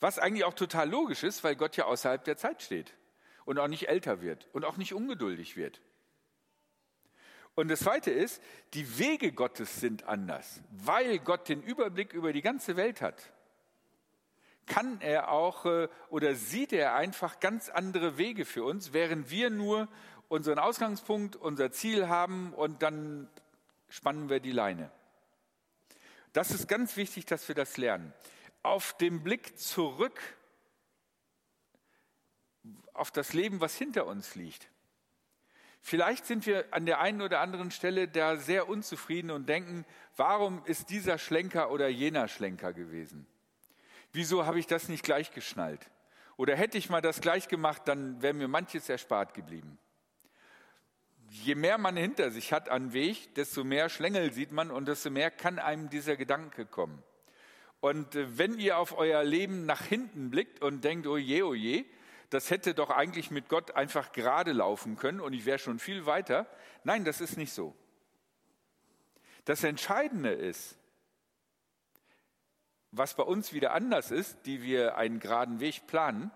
Was 0.00 0.18
eigentlich 0.18 0.44
auch 0.44 0.52
total 0.52 0.90
logisch 0.90 1.22
ist, 1.22 1.42
weil 1.42 1.56
Gott 1.56 1.78
ja 1.78 1.86
außerhalb 1.86 2.22
der 2.24 2.36
Zeit 2.36 2.62
steht 2.62 2.92
und 3.46 3.58
auch 3.58 3.68
nicht 3.68 3.88
älter 3.88 4.20
wird 4.20 4.48
und 4.52 4.66
auch 4.66 4.76
nicht 4.76 4.92
ungeduldig 4.92 5.56
wird. 5.56 5.80
Und 7.54 7.68
das 7.68 7.80
Zweite 7.80 8.10
ist, 8.10 8.42
die 8.74 8.98
Wege 8.98 9.32
Gottes 9.32 9.80
sind 9.80 10.04
anders, 10.04 10.60
weil 10.70 11.18
Gott 11.20 11.48
den 11.48 11.62
Überblick 11.62 12.12
über 12.12 12.34
die 12.34 12.42
ganze 12.42 12.76
Welt 12.76 13.00
hat. 13.00 13.32
Kann 14.66 15.00
er 15.00 15.30
auch 15.30 15.64
äh, 15.64 15.88
oder 16.10 16.34
sieht 16.34 16.72
er 16.74 16.94
einfach 16.94 17.40
ganz 17.40 17.70
andere 17.70 18.18
Wege 18.18 18.44
für 18.44 18.62
uns, 18.62 18.92
während 18.92 19.30
wir 19.30 19.48
nur 19.48 19.88
unseren 20.30 20.58
Ausgangspunkt, 20.58 21.36
unser 21.36 21.70
Ziel 21.70 22.08
haben 22.08 22.54
und 22.54 22.82
dann 22.82 23.28
spannen 23.90 24.30
wir 24.30 24.40
die 24.40 24.52
Leine. 24.52 24.90
Das 26.32 26.50
ist 26.50 26.68
ganz 26.68 26.96
wichtig, 26.96 27.26
dass 27.26 27.46
wir 27.48 27.54
das 27.54 27.76
lernen 27.76 28.14
auf 28.62 28.96
den 28.96 29.22
Blick 29.22 29.58
zurück 29.58 30.20
auf 32.92 33.10
das 33.10 33.32
Leben, 33.32 33.60
was 33.60 33.76
hinter 33.76 34.06
uns 34.06 34.34
liegt. 34.34 34.68
Vielleicht 35.80 36.26
sind 36.26 36.44
wir 36.44 36.66
an 36.72 36.84
der 36.84 37.00
einen 37.00 37.22
oder 37.22 37.40
anderen 37.40 37.70
Stelle 37.70 38.06
da 38.06 38.36
sehr 38.36 38.68
unzufrieden 38.68 39.30
und 39.30 39.48
denken, 39.48 39.86
warum 40.16 40.62
ist 40.66 40.90
dieser 40.90 41.16
Schlenker 41.16 41.70
oder 41.70 41.88
jener 41.88 42.28
Schlenker 42.28 42.74
gewesen? 42.74 43.26
Wieso 44.12 44.44
habe 44.44 44.58
ich 44.58 44.66
das 44.66 44.88
nicht 44.88 45.04
gleich 45.04 45.32
geschnallt? 45.32 45.88
Oder 46.36 46.54
hätte 46.54 46.76
ich 46.76 46.90
mal 46.90 47.00
das 47.00 47.22
gleich 47.22 47.48
gemacht, 47.48 47.82
dann 47.86 48.20
wäre 48.20 48.34
mir 48.34 48.48
manches 48.48 48.90
erspart 48.90 49.32
geblieben. 49.32 49.78
Je 51.32 51.54
mehr 51.54 51.78
man 51.78 51.96
hinter 51.96 52.32
sich 52.32 52.52
hat 52.52 52.68
an 52.68 52.92
Weg, 52.92 53.36
desto 53.36 53.62
mehr 53.62 53.88
Schlängel 53.88 54.32
sieht 54.32 54.50
man 54.50 54.72
und 54.72 54.86
desto 54.86 55.10
mehr 55.10 55.30
kann 55.30 55.60
einem 55.60 55.88
dieser 55.88 56.16
Gedanke 56.16 56.66
kommen. 56.66 57.04
Und 57.78 58.16
äh, 58.16 58.36
wenn 58.36 58.58
ihr 58.58 58.78
auf 58.78 58.98
euer 58.98 59.22
Leben 59.22 59.64
nach 59.64 59.82
hinten 59.82 60.30
blickt 60.30 60.60
und 60.60 60.82
denkt, 60.82 61.06
oh 61.06 61.16
je, 61.16 61.42
oh 61.44 61.54
je, 61.54 61.84
das 62.30 62.50
hätte 62.50 62.74
doch 62.74 62.90
eigentlich 62.90 63.30
mit 63.30 63.48
Gott 63.48 63.76
einfach 63.76 64.10
gerade 64.10 64.50
laufen 64.50 64.96
können 64.96 65.20
und 65.20 65.32
ich 65.32 65.44
wäre 65.44 65.60
schon 65.60 65.78
viel 65.78 66.04
weiter. 66.04 66.46
Nein, 66.82 67.04
das 67.04 67.20
ist 67.20 67.36
nicht 67.36 67.52
so. 67.52 67.76
Das 69.44 69.62
Entscheidende 69.62 70.32
ist, 70.32 70.76
was 72.90 73.14
bei 73.14 73.22
uns 73.22 73.52
wieder 73.52 73.72
anders 73.72 74.10
ist, 74.10 74.46
die 74.46 74.62
wir 74.62 74.96
einen 74.96 75.20
geraden 75.20 75.60
Weg 75.60 75.86
planen, 75.86 76.32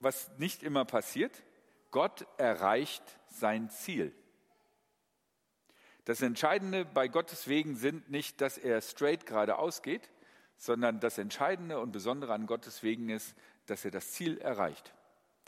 was 0.00 0.30
nicht 0.38 0.62
immer 0.62 0.86
passiert, 0.86 1.42
Gott 1.90 2.26
erreicht 2.38 3.17
sein 3.30 3.70
Ziel. 3.70 4.12
Das 6.04 6.22
Entscheidende 6.22 6.86
bei 6.86 7.06
Gottes 7.06 7.48
Wegen 7.48 7.76
sind 7.76 8.10
nicht, 8.10 8.40
dass 8.40 8.56
er 8.56 8.80
straight 8.80 9.26
geradeaus 9.26 9.82
geht, 9.82 10.10
sondern 10.56 11.00
das 11.00 11.18
Entscheidende 11.18 11.78
und 11.80 11.92
Besondere 11.92 12.32
an 12.32 12.46
Gottes 12.46 12.82
Wegen 12.82 13.10
ist, 13.10 13.34
dass 13.66 13.84
er 13.84 13.90
das 13.90 14.12
Ziel 14.12 14.38
erreicht. 14.38 14.94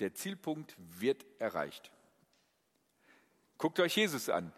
Der 0.00 0.14
Zielpunkt 0.14 0.76
wird 0.78 1.24
erreicht. 1.38 1.90
Guckt 3.58 3.80
euch 3.80 3.96
Jesus 3.96 4.28
an. 4.28 4.52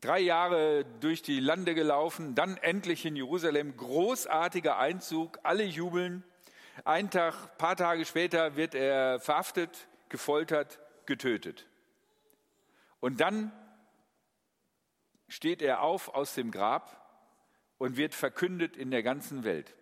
Drei 0.00 0.18
Jahre 0.18 0.84
durch 1.00 1.22
die 1.22 1.38
Lande 1.38 1.74
gelaufen, 1.74 2.34
dann 2.34 2.56
endlich 2.56 3.04
in 3.04 3.14
Jerusalem, 3.14 3.76
großartiger 3.76 4.78
Einzug, 4.78 5.38
alle 5.44 5.62
jubeln. 5.62 6.24
Ein 6.84 7.10
Tag, 7.10 7.58
paar 7.58 7.76
Tage 7.76 8.04
später 8.04 8.56
wird 8.56 8.74
er 8.74 9.20
verhaftet, 9.20 9.88
gefoltert, 10.08 10.80
getötet. 11.06 11.66
Und 13.02 13.20
dann 13.20 13.50
steht 15.26 15.60
er 15.60 15.82
auf 15.82 16.14
aus 16.14 16.36
dem 16.36 16.52
Grab 16.52 17.04
und 17.76 17.96
wird 17.96 18.14
verkündet 18.14 18.76
in 18.76 18.92
der 18.92 19.02
ganzen 19.02 19.42
Welt. 19.42 19.74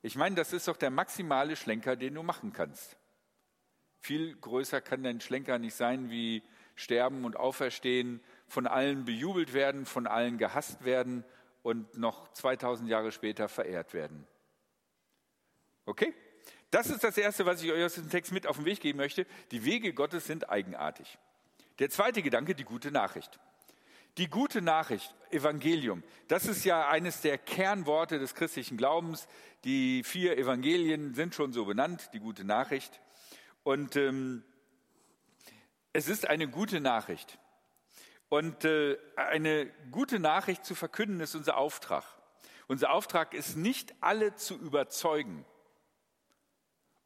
Ich 0.00 0.16
meine, 0.16 0.34
das 0.34 0.54
ist 0.54 0.66
doch 0.66 0.78
der 0.78 0.90
maximale 0.90 1.56
Schlenker, 1.56 1.94
den 1.94 2.14
du 2.14 2.22
machen 2.22 2.54
kannst. 2.54 2.96
Viel 4.00 4.34
größer 4.34 4.80
kann 4.80 5.02
dein 5.02 5.20
Schlenker 5.20 5.58
nicht 5.58 5.74
sein 5.74 6.08
wie 6.08 6.42
sterben 6.74 7.26
und 7.26 7.36
auferstehen, 7.36 8.24
von 8.48 8.66
allen 8.66 9.04
bejubelt 9.04 9.52
werden, 9.52 9.84
von 9.84 10.06
allen 10.06 10.38
gehasst 10.38 10.86
werden 10.86 11.26
und 11.62 11.98
noch 11.98 12.32
2000 12.32 12.88
Jahre 12.88 13.12
später 13.12 13.50
verehrt 13.50 13.92
werden. 13.92 14.26
Okay? 15.84 16.14
Das 16.70 16.86
ist 16.86 17.04
das 17.04 17.18
Erste, 17.18 17.44
was 17.44 17.62
ich 17.62 17.70
euch 17.70 17.84
aus 17.84 17.96
dem 17.96 18.08
Text 18.08 18.32
mit 18.32 18.46
auf 18.46 18.56
den 18.56 18.64
Weg 18.64 18.80
geben 18.80 18.96
möchte. 18.96 19.26
Die 19.50 19.66
Wege 19.66 19.92
Gottes 19.92 20.24
sind 20.24 20.48
eigenartig. 20.48 21.18
Der 21.78 21.90
zweite 21.90 22.22
Gedanke, 22.22 22.54
die 22.54 22.64
gute 22.64 22.90
Nachricht. 22.90 23.38
Die 24.18 24.28
gute 24.28 24.60
Nachricht, 24.60 25.14
Evangelium, 25.30 26.02
das 26.28 26.44
ist 26.46 26.64
ja 26.64 26.88
eines 26.88 27.22
der 27.22 27.38
Kernworte 27.38 28.18
des 28.18 28.34
christlichen 28.34 28.76
Glaubens. 28.76 29.26
Die 29.64 30.02
vier 30.04 30.36
Evangelien 30.36 31.14
sind 31.14 31.34
schon 31.34 31.54
so 31.54 31.64
benannt, 31.64 32.10
die 32.12 32.20
gute 32.20 32.44
Nachricht. 32.44 33.00
Und 33.62 33.96
ähm, 33.96 34.44
es 35.94 36.08
ist 36.08 36.28
eine 36.28 36.46
gute 36.46 36.80
Nachricht. 36.80 37.38
Und 38.28 38.64
äh, 38.64 38.98
eine 39.16 39.66
gute 39.90 40.18
Nachricht 40.18 40.64
zu 40.66 40.74
verkünden 40.74 41.20
ist 41.20 41.34
unser 41.34 41.56
Auftrag. 41.56 42.04
Unser 42.66 42.92
Auftrag 42.92 43.32
ist 43.32 43.56
nicht 43.56 43.94
alle 44.00 44.34
zu 44.34 44.58
überzeugen 44.58 45.44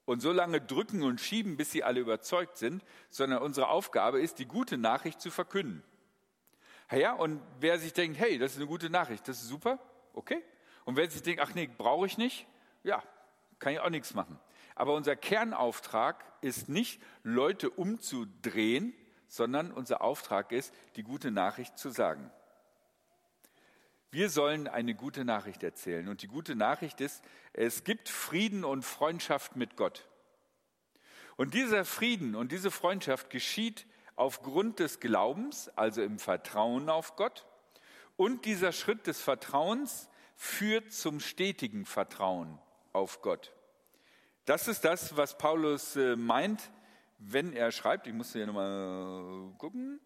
und 0.06 0.20
so 0.20 0.32
lange 0.32 0.60
drücken 0.60 1.02
und 1.02 1.20
schieben, 1.20 1.56
bis 1.58 1.72
sie 1.72 1.84
alle 1.84 2.00
überzeugt 2.00 2.56
sind, 2.56 2.82
sondern 3.10 3.42
unsere 3.42 3.68
Aufgabe 3.68 4.20
ist, 4.20 4.38
die 4.38 4.46
gute 4.46 4.78
Nachricht 4.78 5.20
zu 5.20 5.30
verkünden. 5.30 5.82
Ja, 6.90 7.12
und 7.12 7.42
wer 7.60 7.78
sich 7.78 7.92
denkt, 7.92 8.18
hey, 8.18 8.38
das 8.38 8.52
ist 8.52 8.58
eine 8.58 8.68
gute 8.68 8.88
Nachricht, 8.88 9.26
das 9.28 9.42
ist 9.42 9.48
super, 9.48 9.78
okay. 10.14 10.42
Und 10.84 10.96
wer 10.96 11.10
sich 11.10 11.22
denkt, 11.22 11.42
ach 11.42 11.52
nee, 11.54 11.66
brauche 11.66 12.06
ich 12.06 12.16
nicht, 12.16 12.46
ja, 12.84 13.02
kann 13.58 13.72
ich 13.72 13.80
auch 13.80 13.90
nichts 13.90 14.14
machen. 14.14 14.38
Aber 14.76 14.94
unser 14.94 15.16
Kernauftrag 15.16 16.24
ist 16.42 16.68
nicht, 16.68 17.02
Leute 17.24 17.70
umzudrehen, 17.70 18.94
sondern 19.26 19.72
unser 19.72 20.02
Auftrag 20.02 20.52
ist, 20.52 20.72
die 20.94 21.02
gute 21.02 21.32
Nachricht 21.32 21.76
zu 21.78 21.90
sagen. 21.90 22.30
Wir 24.16 24.30
sollen 24.30 24.66
eine 24.66 24.94
gute 24.94 25.26
Nachricht 25.26 25.62
erzählen. 25.62 26.08
Und 26.08 26.22
die 26.22 26.26
gute 26.26 26.56
Nachricht 26.56 27.02
ist, 27.02 27.22
es 27.52 27.84
gibt 27.84 28.08
Frieden 28.08 28.64
und 28.64 28.82
Freundschaft 28.82 29.56
mit 29.56 29.76
Gott. 29.76 30.08
Und 31.36 31.52
dieser 31.52 31.84
Frieden 31.84 32.34
und 32.34 32.50
diese 32.50 32.70
Freundschaft 32.70 33.28
geschieht 33.28 33.84
aufgrund 34.14 34.78
des 34.78 35.00
Glaubens, 35.00 35.68
also 35.76 36.00
im 36.00 36.18
Vertrauen 36.18 36.88
auf 36.88 37.16
Gott. 37.16 37.44
Und 38.16 38.46
dieser 38.46 38.72
Schritt 38.72 39.06
des 39.06 39.20
Vertrauens 39.20 40.08
führt 40.34 40.94
zum 40.94 41.20
stetigen 41.20 41.84
Vertrauen 41.84 42.58
auf 42.94 43.20
Gott. 43.20 43.52
Das 44.46 44.66
ist 44.66 44.86
das, 44.86 45.18
was 45.18 45.36
Paulus 45.36 45.94
äh, 45.94 46.16
meint, 46.16 46.70
wenn 47.18 47.52
er 47.52 47.70
schreibt, 47.70 48.06
ich 48.06 48.14
muss 48.14 48.32
hier 48.32 48.46
nochmal 48.46 49.52
gucken, 49.58 50.00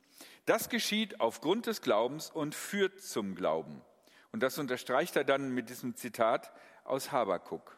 das 0.46 0.68
geschieht 0.68 1.20
aufgrund 1.20 1.66
des 1.66 1.80
Glaubens 1.80 2.28
und 2.28 2.56
führt 2.56 3.00
zum 3.00 3.36
Glauben. 3.36 3.82
Und 4.32 4.42
das 4.42 4.58
unterstreicht 4.58 5.16
er 5.16 5.24
dann 5.24 5.50
mit 5.52 5.70
diesem 5.70 5.96
Zitat 5.96 6.52
aus 6.84 7.12
Habakuk. 7.12 7.76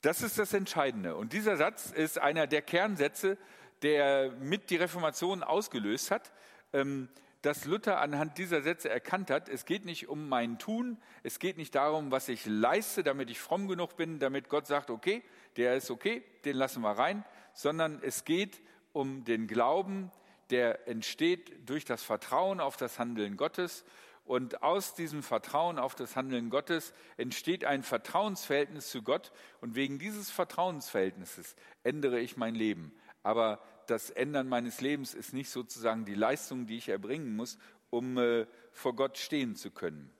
Das 0.00 0.22
ist 0.22 0.38
das 0.38 0.52
Entscheidende. 0.52 1.16
Und 1.16 1.32
dieser 1.32 1.56
Satz 1.56 1.90
ist 1.90 2.18
einer 2.18 2.46
der 2.46 2.62
Kernsätze, 2.62 3.36
der 3.82 4.32
mit 4.32 4.70
die 4.70 4.76
Reformation 4.76 5.42
ausgelöst 5.42 6.10
hat, 6.10 6.32
ähm, 6.72 7.08
dass 7.42 7.64
Luther 7.64 8.00
anhand 8.00 8.38
dieser 8.38 8.62
Sätze 8.62 8.88
erkannt 8.88 9.30
hat, 9.30 9.48
es 9.48 9.64
geht 9.64 9.84
nicht 9.84 10.08
um 10.08 10.28
mein 10.28 10.58
Tun, 10.58 10.98
es 11.22 11.38
geht 11.38 11.56
nicht 11.56 11.74
darum, 11.74 12.10
was 12.10 12.28
ich 12.28 12.46
leiste, 12.46 13.04
damit 13.04 13.30
ich 13.30 13.38
fromm 13.38 13.68
genug 13.68 13.96
bin, 13.96 14.18
damit 14.18 14.48
Gott 14.48 14.66
sagt, 14.66 14.90
okay, 14.90 15.22
der 15.56 15.76
ist 15.76 15.90
okay, 15.90 16.24
den 16.44 16.56
lassen 16.56 16.82
wir 16.82 16.90
rein, 16.90 17.24
sondern 17.54 18.00
es 18.02 18.24
geht 18.24 18.60
um 18.92 19.24
den 19.24 19.46
Glauben, 19.46 20.10
der 20.50 20.88
entsteht 20.88 21.68
durch 21.68 21.84
das 21.84 22.02
Vertrauen 22.02 22.58
auf 22.58 22.76
das 22.76 22.98
Handeln 22.98 23.36
Gottes. 23.36 23.84
Und 24.28 24.62
aus 24.62 24.94
diesem 24.94 25.22
Vertrauen 25.22 25.78
auf 25.78 25.94
das 25.94 26.14
Handeln 26.14 26.50
Gottes 26.50 26.92
entsteht 27.16 27.64
ein 27.64 27.82
Vertrauensverhältnis 27.82 28.90
zu 28.90 29.00
Gott. 29.00 29.32
Und 29.62 29.74
wegen 29.74 29.98
dieses 29.98 30.30
Vertrauensverhältnisses 30.30 31.56
ändere 31.82 32.20
ich 32.20 32.36
mein 32.36 32.54
Leben. 32.54 32.92
Aber 33.22 33.58
das 33.86 34.10
Ändern 34.10 34.46
meines 34.46 34.82
Lebens 34.82 35.14
ist 35.14 35.32
nicht 35.32 35.48
sozusagen 35.48 36.04
die 36.04 36.14
Leistung, 36.14 36.66
die 36.66 36.76
ich 36.76 36.90
erbringen 36.90 37.36
muss, 37.36 37.56
um 37.88 38.18
äh, 38.18 38.46
vor 38.70 38.94
Gott 38.94 39.16
stehen 39.16 39.56
zu 39.56 39.70
können. 39.70 40.12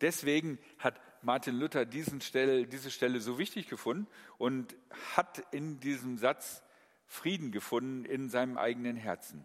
Deswegen 0.00 0.58
hat 0.78 0.98
Martin 1.20 1.56
Luther 1.56 1.86
Stelle, 2.22 2.66
diese 2.66 2.90
Stelle 2.90 3.20
so 3.20 3.38
wichtig 3.38 3.68
gefunden 3.68 4.06
und 4.38 4.74
hat 5.14 5.44
in 5.52 5.78
diesem 5.78 6.16
Satz 6.16 6.62
Frieden 7.06 7.52
gefunden 7.52 8.06
in 8.06 8.30
seinem 8.30 8.56
eigenen 8.56 8.96
Herzen. 8.96 9.44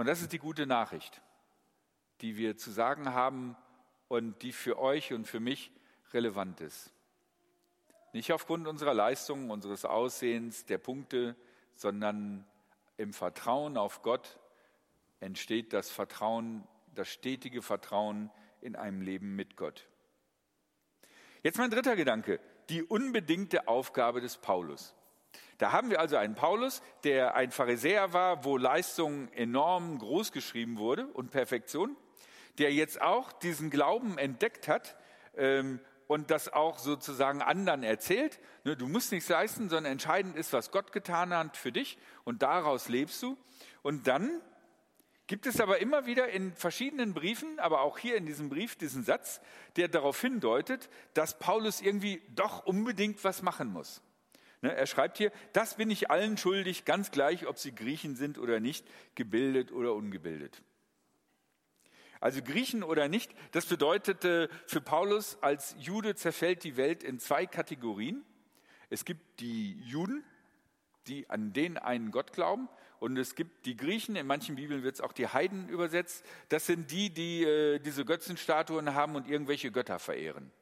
Und 0.00 0.06
das 0.06 0.22
ist 0.22 0.32
die 0.32 0.38
gute 0.38 0.66
Nachricht, 0.66 1.20
die 2.22 2.38
wir 2.38 2.56
zu 2.56 2.70
sagen 2.70 3.12
haben 3.12 3.54
und 4.08 4.40
die 4.40 4.52
für 4.52 4.78
euch 4.78 5.12
und 5.12 5.26
für 5.26 5.40
mich 5.40 5.70
relevant 6.14 6.62
ist. 6.62 6.90
Nicht 8.14 8.32
aufgrund 8.32 8.66
unserer 8.66 8.94
Leistungen, 8.94 9.50
unseres 9.50 9.84
Aussehens, 9.84 10.64
der 10.64 10.78
Punkte, 10.78 11.36
sondern 11.74 12.46
im 12.96 13.12
Vertrauen 13.12 13.76
auf 13.76 14.00
Gott 14.00 14.38
entsteht 15.20 15.74
das 15.74 15.90
Vertrauen, 15.90 16.66
das 16.94 17.08
stetige 17.08 17.60
Vertrauen 17.60 18.30
in 18.62 18.76
einem 18.76 19.02
Leben 19.02 19.36
mit 19.36 19.58
Gott. 19.58 19.86
Jetzt 21.42 21.58
mein 21.58 21.70
dritter 21.70 21.94
Gedanke, 21.94 22.40
die 22.70 22.82
unbedingte 22.82 23.68
Aufgabe 23.68 24.22
des 24.22 24.38
Paulus. 24.38 24.94
Da 25.60 25.72
haben 25.72 25.90
wir 25.90 26.00
also 26.00 26.16
einen 26.16 26.36
Paulus, 26.36 26.80
der 27.04 27.34
ein 27.34 27.50
Pharisäer 27.50 28.14
war, 28.14 28.46
wo 28.46 28.56
Leistung 28.56 29.30
enorm 29.32 29.98
groß 29.98 30.32
geschrieben 30.32 30.78
wurde 30.78 31.06
und 31.08 31.30
Perfektion, 31.30 31.98
der 32.56 32.72
jetzt 32.72 33.02
auch 33.02 33.30
diesen 33.30 33.68
Glauben 33.68 34.16
entdeckt 34.16 34.68
hat 34.68 34.96
ähm, 35.36 35.78
und 36.06 36.30
das 36.30 36.50
auch 36.50 36.78
sozusagen 36.78 37.42
anderen 37.42 37.82
erzählt. 37.82 38.40
Ne, 38.64 38.74
du 38.74 38.88
musst 38.88 39.12
nichts 39.12 39.28
leisten, 39.28 39.68
sondern 39.68 39.92
entscheidend 39.92 40.34
ist, 40.34 40.54
was 40.54 40.70
Gott 40.70 40.92
getan 40.92 41.34
hat 41.34 41.58
für 41.58 41.72
dich 41.72 41.98
und 42.24 42.40
daraus 42.40 42.88
lebst 42.88 43.22
du. 43.22 43.36
Und 43.82 44.06
dann 44.06 44.40
gibt 45.26 45.44
es 45.44 45.60
aber 45.60 45.82
immer 45.82 46.06
wieder 46.06 46.30
in 46.30 46.54
verschiedenen 46.54 47.12
Briefen, 47.12 47.58
aber 47.58 47.82
auch 47.82 47.98
hier 47.98 48.16
in 48.16 48.24
diesem 48.24 48.48
Brief 48.48 48.76
diesen 48.76 49.04
Satz, 49.04 49.42
der 49.76 49.88
darauf 49.88 50.18
hindeutet, 50.22 50.88
dass 51.12 51.38
Paulus 51.38 51.82
irgendwie 51.82 52.22
doch 52.34 52.64
unbedingt 52.64 53.22
was 53.24 53.42
machen 53.42 53.70
muss. 53.70 54.00
Ne, 54.62 54.74
er 54.74 54.86
schreibt 54.86 55.18
hier, 55.18 55.32
das 55.52 55.76
bin 55.76 55.90
ich 55.90 56.10
allen 56.10 56.36
schuldig, 56.36 56.84
ganz 56.84 57.10
gleich, 57.10 57.46
ob 57.46 57.58
sie 57.58 57.74
Griechen 57.74 58.14
sind 58.14 58.38
oder 58.38 58.60
nicht, 58.60 58.86
gebildet 59.14 59.72
oder 59.72 59.94
ungebildet. 59.94 60.62
Also 62.20 62.42
Griechen 62.42 62.82
oder 62.82 63.08
nicht, 63.08 63.34
das 63.52 63.64
bedeutete 63.64 64.50
für 64.66 64.82
Paulus, 64.82 65.38
als 65.40 65.74
Jude 65.78 66.14
zerfällt 66.14 66.64
die 66.64 66.76
Welt 66.76 67.02
in 67.02 67.18
zwei 67.18 67.46
Kategorien. 67.46 68.22
Es 68.90 69.06
gibt 69.06 69.40
die 69.40 69.80
Juden, 69.80 70.22
die 71.06 71.30
an 71.30 71.54
den 71.54 71.78
einen 71.78 72.10
Gott 72.10 72.32
glauben, 72.32 72.68
und 73.00 73.16
es 73.16 73.34
gibt 73.34 73.64
die 73.64 73.78
Griechen, 73.78 74.14
in 74.14 74.26
manchen 74.26 74.56
Bibeln 74.56 74.82
wird 74.82 74.96
es 74.96 75.00
auch 75.00 75.14
die 75.14 75.26
Heiden 75.26 75.70
übersetzt. 75.70 76.22
Das 76.50 76.66
sind 76.66 76.90
die, 76.90 77.08
die 77.08 77.44
äh, 77.44 77.78
diese 77.78 78.04
Götzenstatuen 78.04 78.94
haben 78.94 79.16
und 79.16 79.26
irgendwelche 79.26 79.72
Götter 79.72 79.98
verehren. 79.98 80.52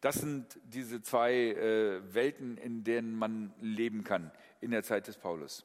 Das 0.00 0.16
sind 0.16 0.58
diese 0.64 1.02
zwei 1.02 1.32
äh, 1.34 2.14
Welten, 2.14 2.56
in 2.56 2.84
denen 2.84 3.14
man 3.14 3.52
leben 3.60 4.04
kann 4.04 4.30
in 4.60 4.70
der 4.70 4.82
Zeit 4.82 5.08
des 5.08 5.16
Paulus. 5.16 5.64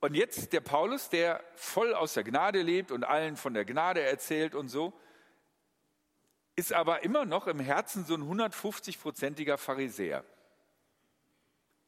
Und 0.00 0.14
jetzt 0.14 0.52
der 0.52 0.60
Paulus, 0.60 1.08
der 1.10 1.44
voll 1.54 1.94
aus 1.94 2.14
der 2.14 2.24
Gnade 2.24 2.60
lebt 2.60 2.90
und 2.90 3.04
allen 3.04 3.36
von 3.36 3.54
der 3.54 3.64
Gnade 3.64 4.02
erzählt 4.02 4.56
und 4.56 4.68
so, 4.68 4.92
ist 6.56 6.72
aber 6.72 7.04
immer 7.04 7.24
noch 7.24 7.46
im 7.46 7.60
Herzen 7.60 8.04
so 8.04 8.14
ein 8.14 8.22
150-prozentiger 8.22 9.56
Pharisäer. 9.56 10.24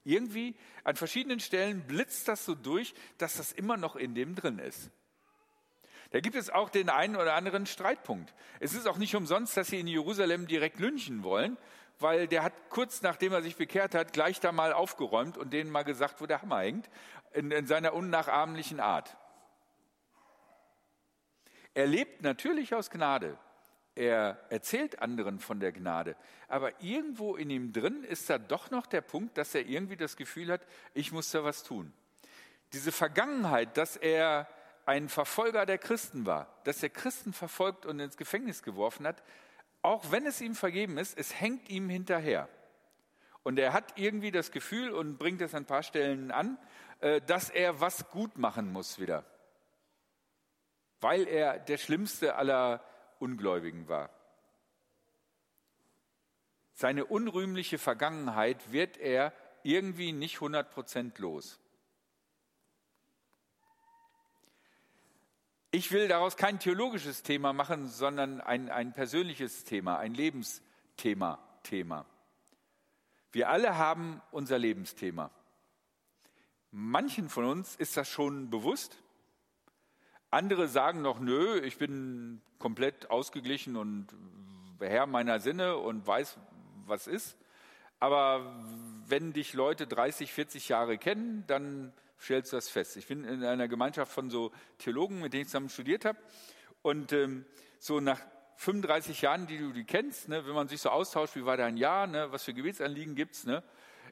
Irgendwie 0.05 0.55
an 0.85 0.95
verschiedenen 0.95 1.41
Stellen 1.41 1.83
blitzt 1.87 2.29
das 2.29 2.45
so 2.45 2.55
durch, 2.55 2.95
dass 3.19 3.37
das 3.37 3.51
immer 3.51 3.77
noch 3.77 3.97
in 3.97 4.15
dem 4.15 4.35
drin 4.35 4.59
ist. 4.59 4.91
Da 6.15 6.21
gibt 6.21 6.37
es 6.37 6.49
auch 6.49 6.71
den 6.71 6.91
einen 6.91 7.17
oder 7.17 7.35
anderen 7.35 7.67
Streitpunkt. 7.67 8.35
Es 8.61 8.73
ist 8.73 8.87
auch 8.87 8.99
nicht 8.99 9.17
umsonst, 9.17 9.57
dass 9.57 9.67
sie 9.67 9.81
in 9.81 9.89
Jerusalem 9.89 10.47
direkt 10.47 10.79
lynchen 10.79 11.25
wollen, 11.25 11.59
weil 11.99 12.29
der 12.29 12.45
hat 12.45 12.53
kurz 12.71 13.03
nachdem 13.03 13.33
er 13.33 13.43
sich 13.43 13.57
bekehrt 13.57 13.97
hat, 13.97 14.13
gleich 14.13 14.39
da 14.39 14.53
mal 14.53 14.73
aufgeräumt 14.73 15.37
und 15.37 15.53
denen 15.53 15.73
mal 15.73 15.83
gesagt, 15.83 16.21
wo 16.21 16.27
der 16.27 16.41
Hammer 16.41 16.61
hängt 16.61 16.89
in, 17.33 17.51
in 17.51 17.67
seiner 17.67 17.95
unnachahmlichen 17.95 18.79
Art. 18.79 19.17
Er 21.75 21.89
lebt 21.89 22.23
natürlich 22.23 22.77
aus 22.77 22.91
Gnade. 22.91 23.37
Er 23.97 24.39
erzählt 24.51 25.03
anderen 25.03 25.41
von 25.41 25.59
der 25.59 25.73
Gnade. 25.73 26.15
Aber 26.47 26.81
irgendwo 26.81 27.35
in 27.35 27.51
ihm 27.51 27.73
drin 27.73 28.05
ist 28.05 28.31
da 28.31 28.39
doch 28.39 28.71
noch 28.71 28.87
der 28.87 29.01
Punkt, 29.01 29.37
dass 29.37 29.53
er 29.53 29.67
irgendwie 29.67 29.97
das 29.97 30.17
Gefühl 30.17 30.53
hat, 30.53 30.65
ich 30.95 31.11
muss 31.11 31.33
da 31.33 31.43
was 31.43 31.65
tun. 31.65 31.93
Diese 32.73 32.93
Vergangenheit, 32.93 33.77
dass 33.77 33.97
er 33.97 34.47
ein 34.87 35.09
Verfolger 35.09 35.67
der 35.67 35.79
Christen 35.79 36.27
war, 36.27 36.49
dass 36.65 36.83
er 36.83 36.91
Christen 36.91 37.33
verfolgt 37.33 37.87
und 37.87 38.01
ins 38.01 38.17
Gefängnis 38.17 38.63
geworfen 38.63 39.07
hat, 39.07 39.23
auch 39.83 40.11
wenn 40.11 40.27
es 40.27 40.41
ihm 40.41 40.55
vergeben 40.55 40.99
ist, 40.99 41.19
es 41.19 41.39
hängt 41.39 41.69
ihm 41.69 41.89
hinterher. 41.89 42.49
Und 43.43 43.59
er 43.59 43.75
hat 43.75 43.99
irgendwie 43.99 44.31
das 44.31 44.51
Gefühl 44.51 44.91
und 44.91 45.19
bringt 45.19 45.43
es 45.43 45.55
an 45.55 45.65
ein 45.65 45.67
paar 45.67 45.83
Stellen 45.83 46.31
an, 46.31 46.59
äh, 47.01 47.21
dass 47.21 47.51
er 47.51 47.81
was 47.81 48.09
gut 48.11 48.39
machen 48.39 48.73
muss 48.73 48.99
wieder, 48.99 49.25
weil 51.01 51.29
er 51.29 51.59
der 51.59 51.77
schlimmste 51.77 52.37
aller 52.37 52.83
Ungläubigen 53.19 53.89
war. 53.89 54.11
Seine 56.73 57.05
unrühmliche 57.05 57.79
Vergangenheit 57.79 58.73
wird 58.73 58.97
er 58.97 59.33
irgendwie 59.63 60.13
nicht 60.13 60.37
100 60.37 60.71
Prozent 60.71 61.19
los. 61.19 61.61
Ich 65.75 65.91
will 65.91 66.07
daraus 66.07 66.37
kein 66.37 66.61
theologisches 66.61 67.25
Thema 67.25 67.53
machen, 67.53 67.89
sondern 67.89 68.41
ein, 68.41 68.71
ein 68.71 68.93
persönliches 68.93 69.65
Thema, 69.65 69.99
ein 69.99 70.15
Lebensthema. 70.15 71.41
Thema. 71.65 72.07
Wir 73.33 73.49
alle 73.49 73.77
haben 73.77 74.23
unser 74.31 74.57
Lebensthema. 74.57 75.33
Manchen 76.71 77.29
von 77.29 77.47
uns 77.47 77.75
ist 77.75 77.97
das 77.97 78.09
schon 78.09 78.51
bewusst. 78.51 79.03
Andere 80.31 80.69
sagen 80.69 81.03
noch, 81.03 81.19
nö, 81.19 81.59
ich 81.59 81.77
bin 81.77 82.41
komplett 82.61 83.11
ausgeglichen 83.11 83.77
und 83.77 84.07
Herr 84.79 85.07
meiner 85.07 85.41
Sinne 85.41 85.77
und 85.77 86.07
weiß, 86.07 86.39
was 86.87 87.09
ist. 87.09 87.37
Aber 88.05 88.55
wenn 89.07 89.33
dich 89.33 89.55
Leute 89.55 89.87
30, 89.87 90.31
40 90.31 90.69
Jahre 90.69 90.99
kennen, 90.99 91.43
dann 91.47 91.91
stellst 92.21 92.53
du 92.53 92.59
das 92.59 92.69
fest. 92.69 92.99
Ich 92.99 93.07
bin 93.07 93.25
in 93.25 93.43
einer 93.43 93.67
Gemeinschaft 93.67 94.13
von 94.13 94.29
so 94.29 94.53
Theologen, 94.77 95.23
mit 95.23 95.33
denen 95.33 95.45
ich 95.45 95.49
zusammen 95.49 95.71
studiert 95.71 96.05
habe. 96.05 96.19
Und 96.83 97.15
ähm, 97.15 97.47
so 97.79 98.01
nach 98.01 98.21
35 98.57 99.23
Jahren, 99.23 99.47
die 99.47 99.57
du 99.57 99.73
die 99.73 99.85
kennst, 99.85 100.29
ne, 100.29 100.47
wenn 100.47 100.53
man 100.53 100.69
sich 100.69 100.83
so 100.83 100.91
austauscht, 100.91 101.35
wie 101.35 101.47
war 101.47 101.57
dein 101.57 101.79
Jahr, 101.79 102.07
ne, 102.07 102.31
was 102.31 102.45
für 102.45 102.53
Gebetsanliegen 102.53 103.15
gibt 103.15 103.37
es, 103.37 103.47
ne, 103.47 103.63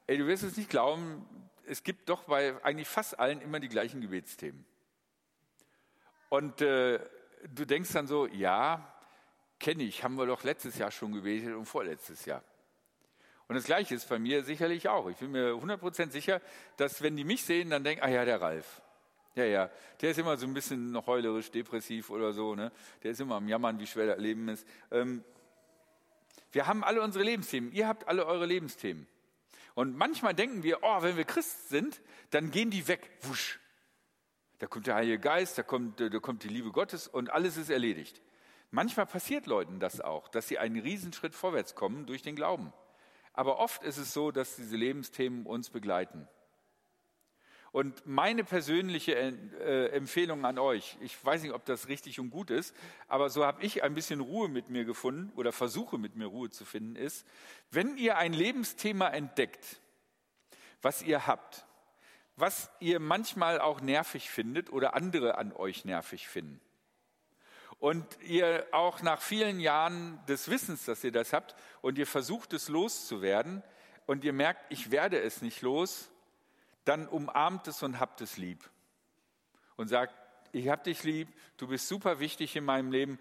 du 0.06 0.26
wirst 0.26 0.42
es 0.42 0.56
nicht 0.56 0.70
glauben, 0.70 1.26
es 1.66 1.82
gibt 1.82 2.08
doch 2.08 2.24
bei 2.24 2.64
eigentlich 2.64 2.88
fast 2.88 3.20
allen 3.20 3.42
immer 3.42 3.60
die 3.60 3.68
gleichen 3.68 4.00
Gebetsthemen. 4.00 4.64
Und 6.30 6.62
äh, 6.62 6.98
du 7.54 7.66
denkst 7.66 7.92
dann 7.92 8.06
so, 8.06 8.26
ja, 8.26 8.90
kenne 9.58 9.82
ich, 9.82 10.02
haben 10.02 10.14
wir 10.14 10.24
doch 10.24 10.44
letztes 10.44 10.78
Jahr 10.78 10.90
schon 10.90 11.12
gebetet 11.12 11.54
und 11.54 11.66
vorletztes 11.66 12.24
Jahr. 12.24 12.42
Und 13.52 13.56
das 13.56 13.64
Gleiche 13.66 13.94
ist 13.94 14.08
bei 14.08 14.18
mir 14.18 14.44
sicherlich 14.44 14.88
auch. 14.88 15.10
Ich 15.10 15.18
bin 15.18 15.30
mir 15.30 15.52
100% 15.52 16.08
sicher, 16.08 16.40
dass 16.78 17.02
wenn 17.02 17.18
die 17.18 17.24
mich 17.24 17.44
sehen, 17.44 17.68
dann 17.68 17.84
denken, 17.84 18.02
ah 18.02 18.08
ja, 18.08 18.24
der 18.24 18.40
Ralf. 18.40 18.80
Ja, 19.34 19.44
ja, 19.44 19.70
der 20.00 20.12
ist 20.12 20.18
immer 20.18 20.38
so 20.38 20.46
ein 20.46 20.54
bisschen 20.54 20.98
heulerisch, 21.06 21.50
depressiv 21.50 22.08
oder 22.08 22.32
so. 22.32 22.54
Ne? 22.54 22.72
Der 23.02 23.10
ist 23.10 23.20
immer 23.20 23.34
am 23.34 23.46
Jammern, 23.46 23.78
wie 23.78 23.86
schwer 23.86 24.06
das 24.06 24.18
Leben 24.18 24.48
ist. 24.48 24.66
Ähm, 24.90 25.22
wir 26.50 26.66
haben 26.66 26.82
alle 26.82 27.02
unsere 27.02 27.22
Lebensthemen. 27.22 27.72
Ihr 27.72 27.86
habt 27.86 28.08
alle 28.08 28.24
eure 28.24 28.46
Lebensthemen. 28.46 29.06
Und 29.74 29.98
manchmal 29.98 30.32
denken 30.32 30.62
wir, 30.62 30.78
oh, 30.80 31.02
wenn 31.02 31.18
wir 31.18 31.24
Christ 31.24 31.68
sind, 31.68 32.00
dann 32.30 32.52
gehen 32.52 32.70
die 32.70 32.88
weg. 32.88 33.10
Wusch. 33.20 33.60
Da 34.60 34.66
kommt 34.66 34.86
der 34.86 34.94
Heilige 34.94 35.18
Geist, 35.18 35.58
da 35.58 35.62
kommt, 35.62 36.00
da 36.00 36.08
kommt 36.20 36.42
die 36.42 36.48
Liebe 36.48 36.70
Gottes 36.70 37.06
und 37.06 37.28
alles 37.28 37.58
ist 37.58 37.68
erledigt. 37.68 38.22
Manchmal 38.70 39.04
passiert 39.04 39.44
Leuten 39.44 39.78
das 39.78 40.00
auch, 40.00 40.28
dass 40.28 40.48
sie 40.48 40.58
einen 40.58 40.80
Riesenschritt 40.80 41.34
vorwärts 41.34 41.74
kommen 41.74 42.06
durch 42.06 42.22
den 42.22 42.34
Glauben. 42.34 42.72
Aber 43.32 43.58
oft 43.58 43.82
ist 43.82 43.98
es 43.98 44.12
so, 44.12 44.30
dass 44.30 44.56
diese 44.56 44.76
Lebensthemen 44.76 45.46
uns 45.46 45.70
begleiten. 45.70 46.28
Und 47.72 48.06
meine 48.06 48.44
persönliche 48.44 49.14
äh, 49.14 49.86
Empfehlung 49.92 50.44
an 50.44 50.58
euch, 50.58 50.98
ich 51.00 51.24
weiß 51.24 51.42
nicht, 51.42 51.54
ob 51.54 51.64
das 51.64 51.88
richtig 51.88 52.20
und 52.20 52.28
gut 52.28 52.50
ist, 52.50 52.76
aber 53.08 53.30
so 53.30 53.46
habe 53.46 53.62
ich 53.62 53.82
ein 53.82 53.94
bisschen 53.94 54.20
Ruhe 54.20 54.50
mit 54.50 54.68
mir 54.68 54.84
gefunden 54.84 55.32
oder 55.36 55.52
versuche 55.52 55.96
mit 55.96 56.14
mir 56.14 56.26
Ruhe 56.26 56.50
zu 56.50 56.66
finden, 56.66 56.96
ist, 56.96 57.26
wenn 57.70 57.96
ihr 57.96 58.18
ein 58.18 58.34
Lebensthema 58.34 59.08
entdeckt, 59.08 59.80
was 60.82 61.00
ihr 61.00 61.26
habt, 61.26 61.64
was 62.36 62.70
ihr 62.78 63.00
manchmal 63.00 63.58
auch 63.58 63.80
nervig 63.80 64.28
findet 64.28 64.70
oder 64.70 64.94
andere 64.94 65.38
an 65.38 65.50
euch 65.52 65.86
nervig 65.86 66.28
finden, 66.28 66.60
und 67.82 68.06
ihr 68.22 68.64
auch 68.70 69.02
nach 69.02 69.20
vielen 69.20 69.58
Jahren 69.58 70.24
des 70.26 70.48
Wissens, 70.48 70.84
dass 70.84 71.02
ihr 71.02 71.10
das 71.10 71.32
habt, 71.32 71.56
und 71.80 71.98
ihr 71.98 72.06
versucht 72.06 72.52
es 72.52 72.68
loszuwerden, 72.68 73.60
und 74.06 74.22
ihr 74.22 74.32
merkt, 74.32 74.70
ich 74.70 74.92
werde 74.92 75.20
es 75.20 75.42
nicht 75.42 75.62
los, 75.62 76.08
dann 76.84 77.08
umarmt 77.08 77.66
es 77.66 77.82
und 77.82 77.98
habt 77.98 78.20
es 78.20 78.36
lieb. 78.36 78.70
Und 79.74 79.88
sagt, 79.88 80.14
ich 80.52 80.68
hab 80.68 80.84
dich 80.84 81.02
lieb, 81.02 81.26
du 81.56 81.66
bist 81.66 81.88
super 81.88 82.20
wichtig 82.20 82.54
in 82.54 82.64
meinem 82.64 82.92
Leben, 82.92 83.18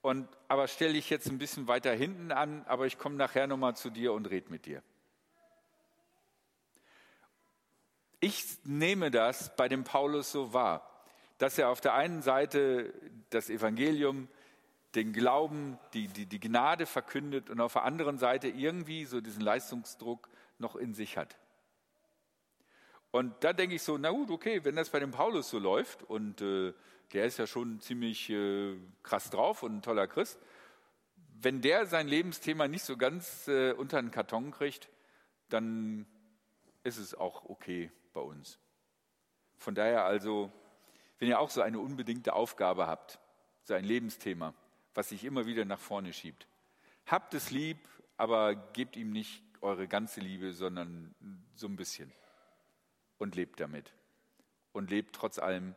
und, 0.00 0.26
aber 0.48 0.68
stell 0.68 0.94
dich 0.94 1.10
jetzt 1.10 1.26
ein 1.26 1.36
bisschen 1.36 1.68
weiter 1.68 1.92
hinten 1.92 2.32
an, 2.32 2.64
aber 2.64 2.86
ich 2.86 2.96
komme 2.96 3.16
nachher 3.16 3.46
nochmal 3.46 3.76
zu 3.76 3.90
dir 3.90 4.14
und 4.14 4.24
red 4.30 4.48
mit 4.48 4.64
dir. 4.64 4.82
Ich 8.20 8.56
nehme 8.64 9.10
das 9.10 9.54
bei 9.54 9.68
dem 9.68 9.84
Paulus 9.84 10.32
so 10.32 10.54
wahr, 10.54 10.91
dass 11.42 11.58
er 11.58 11.70
auf 11.70 11.80
der 11.80 11.94
einen 11.94 12.22
Seite 12.22 12.94
das 13.30 13.50
Evangelium, 13.50 14.28
den 14.94 15.12
Glauben, 15.12 15.76
die, 15.92 16.06
die, 16.06 16.24
die 16.24 16.38
Gnade 16.38 16.86
verkündet 16.86 17.50
und 17.50 17.60
auf 17.60 17.72
der 17.72 17.82
anderen 17.82 18.16
Seite 18.16 18.46
irgendwie 18.46 19.06
so 19.06 19.20
diesen 19.20 19.42
Leistungsdruck 19.42 20.28
noch 20.58 20.76
in 20.76 20.94
sich 20.94 21.16
hat. 21.16 21.36
Und 23.10 23.34
da 23.42 23.52
denke 23.52 23.74
ich 23.74 23.82
so, 23.82 23.98
na 23.98 24.12
gut, 24.12 24.30
okay, 24.30 24.64
wenn 24.64 24.76
das 24.76 24.90
bei 24.90 25.00
dem 25.00 25.10
Paulus 25.10 25.50
so 25.50 25.58
läuft 25.58 26.04
und 26.04 26.40
äh, 26.42 26.74
der 27.12 27.24
ist 27.24 27.40
ja 27.40 27.48
schon 27.48 27.80
ziemlich 27.80 28.30
äh, 28.30 28.76
krass 29.02 29.28
drauf 29.28 29.64
und 29.64 29.78
ein 29.78 29.82
toller 29.82 30.06
Christ, 30.06 30.38
wenn 31.40 31.60
der 31.60 31.86
sein 31.86 32.06
Lebensthema 32.06 32.68
nicht 32.68 32.84
so 32.84 32.96
ganz 32.96 33.48
äh, 33.48 33.72
unter 33.72 34.00
den 34.00 34.12
Karton 34.12 34.52
kriegt, 34.52 34.88
dann 35.48 36.06
ist 36.84 36.98
es 36.98 37.16
auch 37.16 37.46
okay 37.46 37.90
bei 38.12 38.20
uns. 38.20 38.60
Von 39.56 39.74
daher 39.74 40.04
also, 40.04 40.52
wenn 41.22 41.28
ihr 41.28 41.38
auch 41.38 41.50
so 41.50 41.62
eine 41.62 41.78
unbedingte 41.78 42.32
Aufgabe 42.32 42.88
habt, 42.88 43.20
so 43.62 43.74
ein 43.74 43.84
Lebensthema, 43.84 44.54
was 44.92 45.10
sich 45.10 45.22
immer 45.22 45.46
wieder 45.46 45.64
nach 45.64 45.78
vorne 45.78 46.12
schiebt, 46.12 46.48
habt 47.06 47.32
es 47.34 47.52
lieb, 47.52 47.78
aber 48.16 48.56
gebt 48.56 48.96
ihm 48.96 49.12
nicht 49.12 49.40
eure 49.60 49.86
ganze 49.86 50.18
Liebe, 50.18 50.52
sondern 50.52 51.14
so 51.54 51.68
ein 51.68 51.76
bisschen 51.76 52.12
und 53.18 53.36
lebt 53.36 53.60
damit. 53.60 53.94
Und 54.72 54.90
lebt 54.90 55.14
trotz 55.14 55.38
allem 55.38 55.76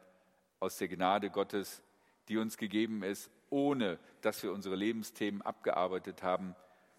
aus 0.59 0.79
der 0.79 0.87
Gnade 0.87 1.29
Gottes, 1.29 1.83
die 2.27 2.37
uns 2.37 2.57
gegeben 2.57 3.03
ist, 3.03 3.29
ohne 3.51 3.99
dass 4.21 4.41
wir 4.41 4.51
unsere 4.51 4.75
Lebensthemen 4.75 5.43
abgearbeitet 5.43 6.23
haben, 6.23 6.55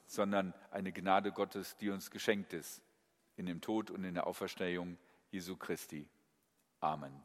sondern 0.07 0.55
eine 0.71 0.93
Gnade 0.93 1.33
Gottes, 1.33 1.77
die 1.79 1.91
uns 1.91 2.13
geschenkt 2.13 2.53
ist 2.53 2.81
in 3.35 3.47
dem 3.47 3.61
Tod 3.61 3.91
und 3.91 4.05
in 4.05 4.15
der 4.15 4.29
Auferstehung 4.29 4.99
Jesu 5.33 5.57
Christi. 5.57 6.09
Amen. 6.79 7.25